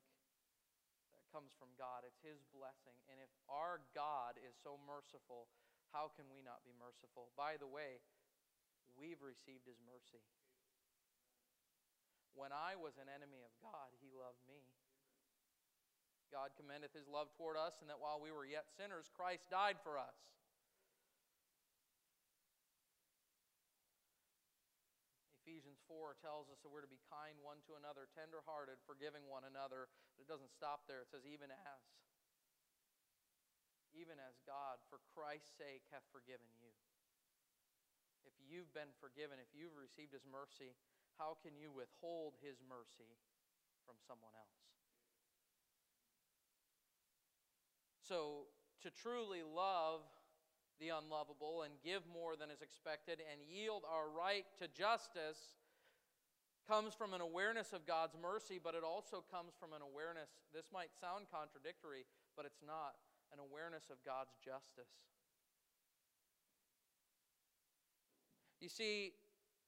that 1.14 1.28
comes 1.30 1.52
from 1.56 1.76
God. 1.76 2.08
It's 2.08 2.24
His 2.24 2.42
blessing. 2.56 2.96
And 3.12 3.20
if 3.20 3.32
our 3.52 3.84
God 3.92 4.40
is 4.40 4.56
so 4.56 4.80
merciful, 4.88 5.52
how 5.92 6.12
can 6.16 6.32
we 6.32 6.40
not 6.40 6.64
be 6.64 6.72
merciful? 6.80 7.36
By 7.36 7.60
the 7.60 7.68
way, 7.68 8.00
we've 8.96 9.20
received 9.20 9.68
His 9.68 9.80
mercy. 9.84 10.24
When 12.32 12.56
I 12.56 12.80
was 12.80 12.96
an 12.96 13.12
enemy 13.12 13.44
of 13.44 13.52
God, 13.60 13.92
He 14.00 14.16
loved 14.16 14.40
me. 14.48 14.64
God 16.32 16.56
commendeth 16.56 16.96
His 16.96 17.12
love 17.12 17.28
toward 17.36 17.60
us, 17.60 17.84
and 17.84 17.92
that 17.92 18.00
while 18.00 18.24
we 18.24 18.32
were 18.32 18.48
yet 18.48 18.72
sinners, 18.72 19.12
Christ 19.12 19.52
died 19.52 19.84
for 19.84 20.00
us. 20.00 20.16
4 25.92 26.16
tells 26.24 26.48
us 26.48 26.64
that 26.64 26.72
we're 26.72 26.88
to 26.88 26.88
be 26.88 27.04
kind 27.12 27.36
one 27.44 27.60
to 27.68 27.76
another, 27.76 28.08
tenderhearted, 28.16 28.80
forgiving 28.88 29.28
one 29.28 29.44
another. 29.44 29.92
But 30.16 30.24
it 30.24 30.32
doesn't 30.32 30.56
stop 30.56 30.88
there. 30.88 31.04
It 31.04 31.12
says, 31.12 31.28
even 31.28 31.52
as. 31.52 31.84
Even 33.92 34.16
as 34.24 34.40
God, 34.48 34.80
for 34.88 35.04
Christ's 35.12 35.52
sake, 35.60 35.84
hath 35.92 36.08
forgiven 36.16 36.48
you. 36.56 36.72
If 38.24 38.32
you've 38.40 38.72
been 38.72 38.96
forgiven, 39.04 39.36
if 39.44 39.52
you've 39.52 39.76
received 39.76 40.16
his 40.16 40.24
mercy, 40.24 40.72
how 41.20 41.36
can 41.44 41.60
you 41.60 41.68
withhold 41.68 42.40
his 42.40 42.64
mercy 42.64 43.20
from 43.84 44.00
someone 44.08 44.32
else? 44.32 44.64
So, 48.08 48.48
to 48.88 48.90
truly 48.90 49.44
love 49.44 50.08
the 50.80 50.90
unlovable 50.90 51.62
and 51.68 51.76
give 51.84 52.08
more 52.08 52.40
than 52.40 52.50
is 52.50 52.64
expected 52.64 53.20
and 53.20 53.44
yield 53.44 53.84
our 53.86 54.10
right 54.10 54.48
to 54.58 54.72
justice 54.72 55.61
comes 56.72 56.94
from 56.94 57.14
an 57.14 57.20
awareness 57.20 57.74
of 57.74 57.86
God's 57.86 58.16
mercy, 58.16 58.58
but 58.64 58.76
it 58.76 58.84
also 58.84 59.22
comes 59.30 59.52
from 59.60 59.74
an 59.74 59.82
awareness, 59.84 60.30
this 60.56 60.68
might 60.72 60.88
sound 60.96 61.26
contradictory, 61.28 62.06
but 62.38 62.46
it's 62.46 62.64
not, 62.66 62.96
an 63.34 63.40
awareness 63.44 63.90
of 63.92 63.98
God's 64.06 64.32
justice. 64.40 64.88
You 68.62 68.70
see, 68.70 69.12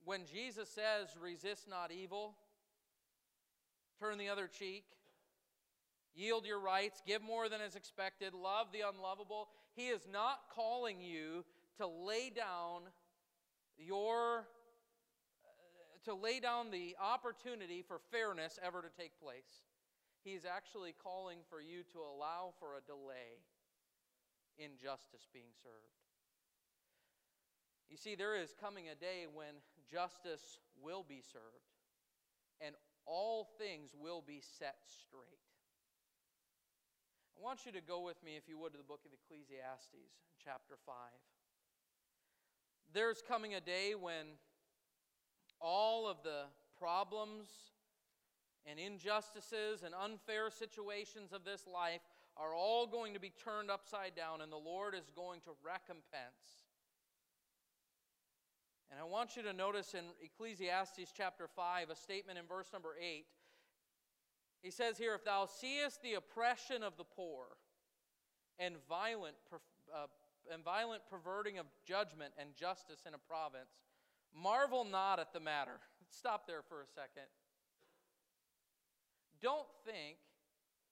when 0.06 0.22
Jesus 0.32 0.70
says, 0.70 1.10
resist 1.22 1.68
not 1.68 1.92
evil, 1.92 2.36
turn 4.00 4.18
the 4.18 4.30
other 4.30 4.48
cheek, 4.48 4.86
yield 6.16 6.46
your 6.46 6.62
rights, 6.62 7.02
give 7.06 7.22
more 7.22 7.50
than 7.50 7.60
is 7.60 7.76
expected, 7.76 8.34
love 8.34 8.68
the 8.72 8.88
unlovable, 8.88 9.50
he 9.76 9.88
is 9.88 10.08
not 10.10 10.40
calling 10.56 11.02
you 11.02 11.44
to 11.80 11.86
lay 11.86 12.30
down 12.30 12.84
your 13.78 14.46
to 16.06 16.14
lay 16.14 16.40
down 16.40 16.72
the 16.72 16.96
opportunity 17.02 17.82
for 17.82 18.00
fairness 18.12 18.60
ever 18.64 18.82
to 18.82 18.90
take 18.90 19.20
place. 19.20 19.64
He's 20.24 20.46
actually 20.46 20.94
calling 21.04 21.40
for 21.50 21.62
you 21.62 21.84
to 21.92 22.00
allow 22.00 22.54
for 22.60 22.76
a 22.76 22.82
delay 22.82 23.44
in 24.58 24.72
justice 24.82 25.28
being 25.34 25.52
served. 25.62 26.00
You 27.90 27.98
see, 27.98 28.16
there 28.16 28.36
is 28.36 28.56
coming 28.60 28.90
a 28.90 28.96
day 28.96 29.28
when 29.32 29.62
justice 29.92 30.58
will 30.82 31.06
be 31.08 31.22
served 31.22 31.70
and 32.62 32.76
all 33.06 33.50
things 33.60 33.92
will 33.94 34.24
be 34.26 34.42
set 34.42 34.78
straight. 34.88 35.44
I 37.38 37.44
want 37.44 37.66
you 37.66 37.72
to 37.74 37.82
go 37.82 38.02
with 38.02 38.24
me, 38.24 38.38
if 38.38 38.48
you 38.48 38.58
would, 38.58 38.72
to 38.72 38.78
the 38.78 38.84
book 38.84 39.02
of 39.06 39.12
Ecclesiastes, 39.12 40.16
chapter 40.44 40.76
5. 40.86 40.96
There's 42.94 43.22
coming 43.28 43.56
a 43.56 43.62
day 43.62 43.96
when 44.00 44.38
all 45.64 46.08
of 46.08 46.18
the 46.24 46.44
problems 46.78 47.48
and 48.66 48.80
injustices 48.80 49.84
and 49.84 49.96
unfair 49.96 50.50
situations 50.52 51.32
of 51.34 51.44
this 51.44 51.66
life 51.66 52.02
are 52.38 52.54
all 52.54 52.86
going 52.86 53.14
to 53.14 53.20
be 53.20 53.32
turned 53.44 53.72
upside 53.72 54.16
down, 54.16 54.42
and 54.42 54.52
the 54.52 54.58
Lord 54.58 54.94
is 54.94 55.10
going 55.16 55.40
to 55.42 55.52
recompense. 55.64 56.68
And 58.92 59.00
I 59.00 59.06
want 59.06 59.36
you 59.36 59.44
to 59.44 59.54
notice 59.54 59.94
in 59.94 60.04
Ecclesiastes 60.22 61.14
chapter 61.16 61.48
5 61.48 61.90
a 61.90 61.96
statement 61.96 62.38
in 62.38 62.46
verse 62.46 62.68
number 62.74 62.96
8 63.02 63.26
he 64.64 64.72
says 64.72 64.98
here, 64.98 65.14
If 65.14 65.26
thou 65.26 65.46
seest 65.46 66.02
the 66.02 66.14
oppression 66.14 66.84
of 66.84 66.96
the 66.98 67.04
poor, 67.04 67.44
and 68.58 68.76
violent, 68.88 69.36
uh, 69.94 70.08
and 70.52 70.64
violent 70.64 71.02
perverting 71.10 71.60
of 71.60 71.66
judgment 71.86 72.34
and 72.40 72.56
justice 72.56 73.02
in 73.06 73.14
a 73.14 73.18
province, 73.18 73.76
marvel 74.36 74.84
not 74.84 75.20
at 75.20 75.34
the 75.34 75.40
matter. 75.40 75.80
Stop 76.10 76.46
there 76.46 76.62
for 76.62 76.82
a 76.82 76.90
second. 76.90 77.30
Don't 79.42 79.70
think 79.86 80.18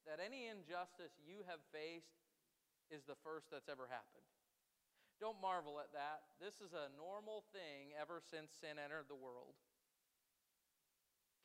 that 0.05 0.17
any 0.23 0.47
injustice 0.49 1.13
you 1.21 1.45
have 1.45 1.61
faced 1.71 2.17
is 2.89 3.03
the 3.05 3.15
first 3.23 3.47
that's 3.51 3.69
ever 3.69 3.87
happened. 3.87 4.27
Don't 5.21 5.37
marvel 5.37 5.77
at 5.77 5.93
that. 5.93 6.25
This 6.41 6.57
is 6.59 6.73
a 6.73 6.89
normal 6.97 7.45
thing 7.53 7.93
ever 7.93 8.19
since 8.19 8.51
sin 8.57 8.81
entered 8.81 9.05
the 9.07 9.15
world. 9.15 9.53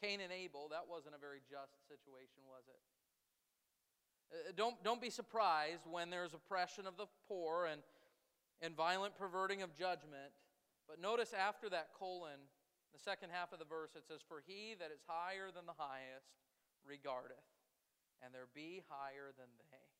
Cain 0.00 0.20
and 0.20 0.32
Abel, 0.32 0.68
that 0.72 0.88
wasn't 0.88 1.14
a 1.14 1.20
very 1.20 1.44
just 1.44 1.76
situation, 1.88 2.42
was 2.48 2.64
it? 2.68 2.80
Uh, 4.32 4.52
don't, 4.56 4.76
don't 4.82 5.00
be 5.00 5.10
surprised 5.10 5.84
when 5.88 6.10
there's 6.10 6.34
oppression 6.34 6.86
of 6.86 6.96
the 6.96 7.06
poor 7.28 7.66
and, 7.70 7.80
and 8.60 8.74
violent 8.74 9.16
perverting 9.16 9.62
of 9.62 9.76
judgment. 9.76 10.32
But 10.86 11.02
notice 11.02 11.34
after 11.34 11.68
that 11.70 11.90
colon, 11.98 12.38
the 12.94 13.02
second 13.02 13.34
half 13.34 13.52
of 13.52 13.58
the 13.58 13.68
verse, 13.68 13.92
it 13.98 14.06
says, 14.06 14.22
For 14.22 14.40
he 14.46 14.78
that 14.78 14.94
is 14.94 15.02
higher 15.06 15.50
than 15.50 15.66
the 15.66 15.76
highest 15.76 16.30
regardeth, 16.86 17.42
and 18.22 18.30
there 18.32 18.48
be 18.54 18.86
higher 18.86 19.34
than 19.34 19.50
they. 19.58 19.90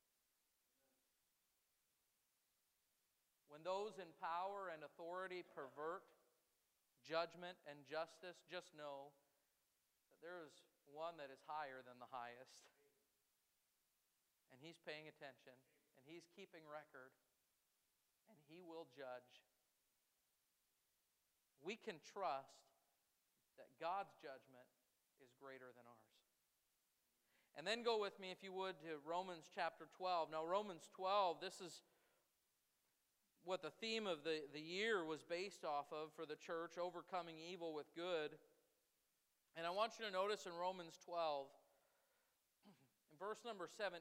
When 3.50 3.66
those 3.66 3.98
in 3.98 4.10
power 4.22 4.70
and 4.70 4.86
authority 4.86 5.42
pervert 5.42 6.06
judgment 7.02 7.58
and 7.66 7.82
justice, 7.86 8.42
just 8.46 8.74
know 8.74 9.14
that 10.12 10.22
there 10.22 10.42
is 10.46 10.54
one 10.86 11.18
that 11.18 11.34
is 11.34 11.42
higher 11.46 11.82
than 11.82 11.98
the 11.98 12.10
highest 12.10 12.66
and 14.56 14.64
He's 14.64 14.80
paying 14.80 15.04
attention, 15.04 15.52
and 16.00 16.02
He's 16.08 16.24
keeping 16.32 16.64
record, 16.64 17.12
and 18.32 18.40
He 18.48 18.64
will 18.64 18.88
judge. 18.96 19.45
We 21.66 21.74
can 21.74 21.98
trust 22.14 22.62
that 23.58 23.66
God's 23.82 24.14
judgment 24.22 24.70
is 25.18 25.34
greater 25.42 25.74
than 25.74 25.82
ours. 25.82 26.22
And 27.58 27.66
then 27.66 27.82
go 27.82 27.98
with 27.98 28.20
me, 28.20 28.30
if 28.30 28.44
you 28.44 28.52
would, 28.52 28.78
to 28.86 29.02
Romans 29.02 29.50
chapter 29.52 29.88
12. 29.98 30.30
Now, 30.30 30.46
Romans 30.46 30.86
12, 30.94 31.40
this 31.40 31.58
is 31.60 31.82
what 33.42 33.62
the 33.62 33.74
theme 33.82 34.06
of 34.06 34.22
the, 34.22 34.46
the 34.54 34.60
year 34.60 35.04
was 35.04 35.24
based 35.26 35.64
off 35.64 35.86
of 35.90 36.14
for 36.14 36.26
the 36.26 36.36
church 36.36 36.78
overcoming 36.78 37.34
evil 37.42 37.74
with 37.74 37.86
good. 37.96 38.38
And 39.56 39.66
I 39.66 39.70
want 39.70 39.98
you 39.98 40.06
to 40.06 40.12
notice 40.12 40.46
in 40.46 40.52
Romans 40.52 40.98
12, 41.04 41.46
in 43.10 43.18
verse 43.18 43.42
number 43.44 43.66
17, 43.66 43.98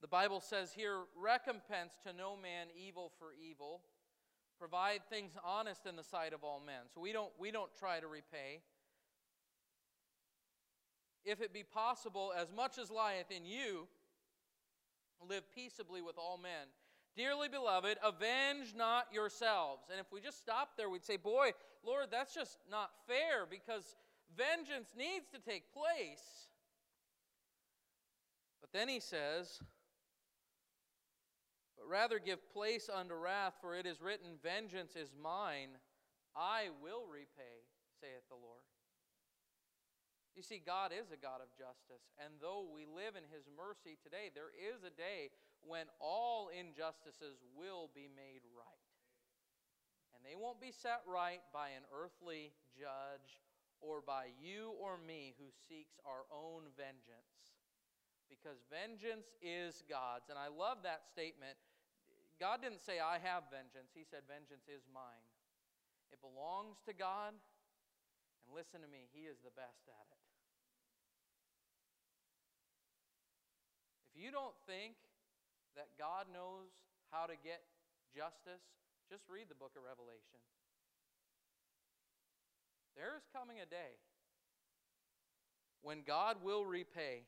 the 0.00 0.06
Bible 0.06 0.38
says 0.38 0.72
here, 0.72 1.00
recompense 1.16 1.94
to 2.06 2.12
no 2.12 2.36
man 2.36 2.68
evil 2.76 3.10
for 3.18 3.28
evil. 3.34 3.80
Provide 4.58 5.00
things 5.08 5.32
honest 5.44 5.86
in 5.86 5.96
the 5.96 6.02
sight 6.02 6.32
of 6.32 6.42
all 6.42 6.60
men. 6.64 6.82
So 6.92 7.00
we 7.00 7.12
don't, 7.12 7.30
we 7.38 7.50
don't 7.50 7.70
try 7.78 8.00
to 8.00 8.06
repay. 8.06 8.60
If 11.24 11.40
it 11.40 11.52
be 11.52 11.62
possible, 11.62 12.32
as 12.36 12.48
much 12.54 12.78
as 12.78 12.90
lieth 12.90 13.30
in 13.30 13.44
you, 13.44 13.86
live 15.28 15.44
peaceably 15.54 16.02
with 16.02 16.16
all 16.18 16.38
men. 16.38 16.68
Dearly 17.16 17.48
beloved, 17.48 17.98
avenge 18.04 18.74
not 18.76 19.06
yourselves. 19.12 19.82
And 19.90 19.98
if 20.00 20.06
we 20.12 20.20
just 20.20 20.38
stop 20.38 20.76
there, 20.76 20.88
we'd 20.88 21.04
say, 21.04 21.16
Boy, 21.16 21.50
Lord, 21.84 22.06
that's 22.10 22.34
just 22.34 22.58
not 22.70 22.90
fair 23.06 23.46
because 23.48 23.96
vengeance 24.36 24.90
needs 24.96 25.26
to 25.34 25.40
take 25.40 25.72
place. 25.72 26.48
But 28.60 28.72
then 28.72 28.88
he 28.88 29.00
says, 29.00 29.60
But 31.78 31.86
rather 31.86 32.18
give 32.18 32.42
place 32.50 32.90
unto 32.90 33.14
wrath, 33.14 33.54
for 33.60 33.74
it 33.74 33.86
is 33.86 34.02
written, 34.02 34.42
Vengeance 34.42 34.96
is 34.96 35.14
mine, 35.14 35.78
I 36.34 36.74
will 36.82 37.06
repay, 37.06 37.62
saith 38.02 38.26
the 38.28 38.34
Lord. 38.34 38.66
You 40.34 40.42
see, 40.42 40.62
God 40.62 40.90
is 40.94 41.10
a 41.10 41.18
God 41.18 41.42
of 41.42 41.50
justice, 41.54 42.10
and 42.18 42.38
though 42.38 42.66
we 42.66 42.86
live 42.86 43.14
in 43.14 43.26
His 43.30 43.46
mercy 43.50 43.98
today, 43.98 44.30
there 44.30 44.54
is 44.54 44.82
a 44.82 44.94
day 44.94 45.30
when 45.62 45.90
all 45.98 46.50
injustices 46.50 47.42
will 47.54 47.90
be 47.94 48.06
made 48.06 48.46
right. 48.54 48.86
And 50.14 50.22
they 50.22 50.38
won't 50.38 50.62
be 50.62 50.74
set 50.74 51.02
right 51.06 51.42
by 51.54 51.74
an 51.74 51.86
earthly 51.94 52.54
judge 52.74 53.42
or 53.78 54.02
by 54.02 54.34
you 54.38 54.74
or 54.78 54.98
me 54.98 55.34
who 55.38 55.50
seeks 55.66 55.98
our 56.02 56.26
own 56.30 56.70
vengeance 56.74 57.38
because 58.28 58.62
vengeance 58.68 59.34
is 59.40 59.82
God's. 59.88 60.28
And 60.28 60.38
I 60.38 60.52
love 60.52 60.84
that 60.84 61.08
statement. 61.10 61.56
God 62.38 62.62
didn't 62.62 62.82
say, 62.86 63.02
I 63.02 63.18
have 63.18 63.50
vengeance. 63.50 63.90
He 63.90 64.06
said, 64.06 64.22
Vengeance 64.30 64.70
is 64.70 64.86
mine. 64.94 65.26
It 66.14 66.22
belongs 66.22 66.78
to 66.86 66.94
God. 66.94 67.34
And 67.34 68.48
listen 68.54 68.80
to 68.80 68.90
me, 68.90 69.10
He 69.10 69.26
is 69.26 69.42
the 69.42 69.52
best 69.58 69.84
at 69.90 70.06
it. 70.08 70.22
If 74.14 74.22
you 74.22 74.30
don't 74.30 74.54
think 74.66 74.94
that 75.74 75.90
God 75.98 76.30
knows 76.30 76.70
how 77.10 77.26
to 77.26 77.34
get 77.34 77.62
justice, 78.14 78.62
just 79.10 79.26
read 79.26 79.50
the 79.50 79.58
book 79.58 79.74
of 79.74 79.82
Revelation. 79.82 80.42
There 82.94 83.14
is 83.14 83.26
coming 83.30 83.62
a 83.62 83.66
day 83.66 83.98
when 85.82 86.02
God 86.02 86.42
will 86.42 86.66
repay 86.66 87.26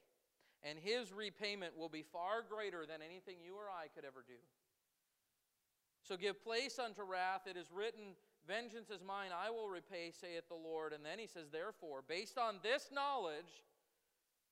and 0.62 0.78
his 0.78 1.12
repayment 1.12 1.76
will 1.78 1.88
be 1.88 2.04
far 2.12 2.42
greater 2.42 2.84
than 2.84 3.00
anything 3.00 3.36
you 3.40 3.54
or 3.54 3.70
I 3.70 3.88
could 3.88 4.04
ever 4.04 4.24
do. 4.26 4.36
So 6.10 6.18
give 6.18 6.42
place 6.42 6.82
unto 6.82 7.06
wrath. 7.06 7.46
It 7.46 7.54
is 7.54 7.70
written, 7.70 8.18
Vengeance 8.42 8.90
is 8.90 8.98
mine, 8.98 9.30
I 9.30 9.46
will 9.54 9.70
repay, 9.70 10.10
saith 10.10 10.50
the 10.50 10.58
Lord. 10.58 10.90
And 10.90 11.06
then 11.06 11.22
he 11.22 11.30
says, 11.30 11.54
Therefore, 11.54 12.02
based 12.02 12.34
on 12.34 12.58
this 12.66 12.90
knowledge, 12.90 13.62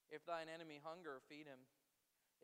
if 0.06 0.22
thine 0.22 0.46
enemy 0.46 0.78
hunger, 0.78 1.18
feed 1.26 1.50
him. 1.50 1.58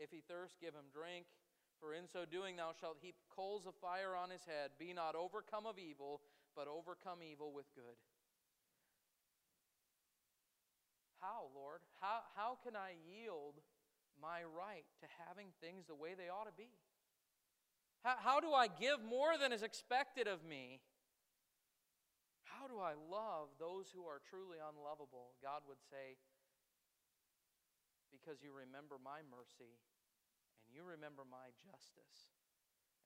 If 0.03 0.11
he 0.11 0.19
thirst, 0.27 0.59
give 0.59 0.75
him 0.75 0.91
drink. 0.91 1.31
For 1.79 1.95
in 1.95 2.11
so 2.11 2.27
doing, 2.27 2.59
thou 2.59 2.75
shalt 2.75 2.99
heap 2.99 3.15
coals 3.31 3.71
of 3.71 3.79
fire 3.79 4.19
on 4.19 4.35
his 4.35 4.43
head. 4.51 4.75
Be 4.83 4.91
not 4.91 5.15
overcome 5.15 5.63
of 5.63 5.79
evil, 5.79 6.19
but 6.59 6.67
overcome 6.67 7.23
evil 7.23 7.55
with 7.55 7.71
good. 7.79 7.95
How, 11.23 11.55
Lord? 11.55 11.87
How, 12.03 12.27
how 12.35 12.59
can 12.67 12.75
I 12.75 12.99
yield 13.07 13.63
my 14.19 14.43
right 14.43 14.91
to 14.99 15.07
having 15.23 15.55
things 15.63 15.87
the 15.87 15.95
way 15.95 16.19
they 16.19 16.35
ought 16.35 16.51
to 16.51 16.59
be? 16.59 16.75
How, 18.05 18.21
how 18.21 18.39
do 18.39 18.53
I 18.53 18.69
give 18.69 19.01
more 19.01 19.41
than 19.41 19.49
is 19.49 19.65
expected 19.65 20.29
of 20.29 20.45
me? 20.45 20.85
How 22.45 22.69
do 22.69 22.77
I 22.77 22.93
love 22.93 23.57
those 23.57 23.89
who 23.89 24.05
are 24.05 24.21
truly 24.21 24.61
unlovable? 24.61 25.33
God 25.41 25.65
would 25.65 25.81
say, 25.89 26.21
Because 28.13 28.45
you 28.45 28.53
remember 28.53 29.01
my 29.01 29.25
mercy 29.25 29.81
and 30.69 30.77
you 30.77 30.85
remember 30.85 31.25
my 31.25 31.49
justice. 31.65 32.33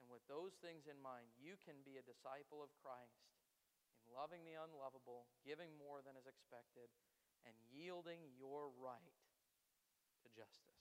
And 0.03 0.07
with 0.11 0.23
those 0.31 0.59
things 0.63 0.87
in 0.87 0.99
mind, 0.99 1.31
you 1.39 1.59
can 1.59 1.83
be 1.83 1.99
a 1.99 2.07
disciple 2.07 2.63
of 2.63 2.75
Christ 2.79 3.35
in 3.99 4.15
loving 4.15 4.47
the 4.47 4.59
unlovable, 4.59 5.27
giving 5.43 5.75
more 5.75 6.03
than 6.03 6.15
is 6.15 6.31
expected, 6.31 6.91
and 7.43 7.55
yielding 7.67 8.31
your 8.39 8.71
right 8.79 9.19
to 10.23 10.29
justice. 10.31 10.78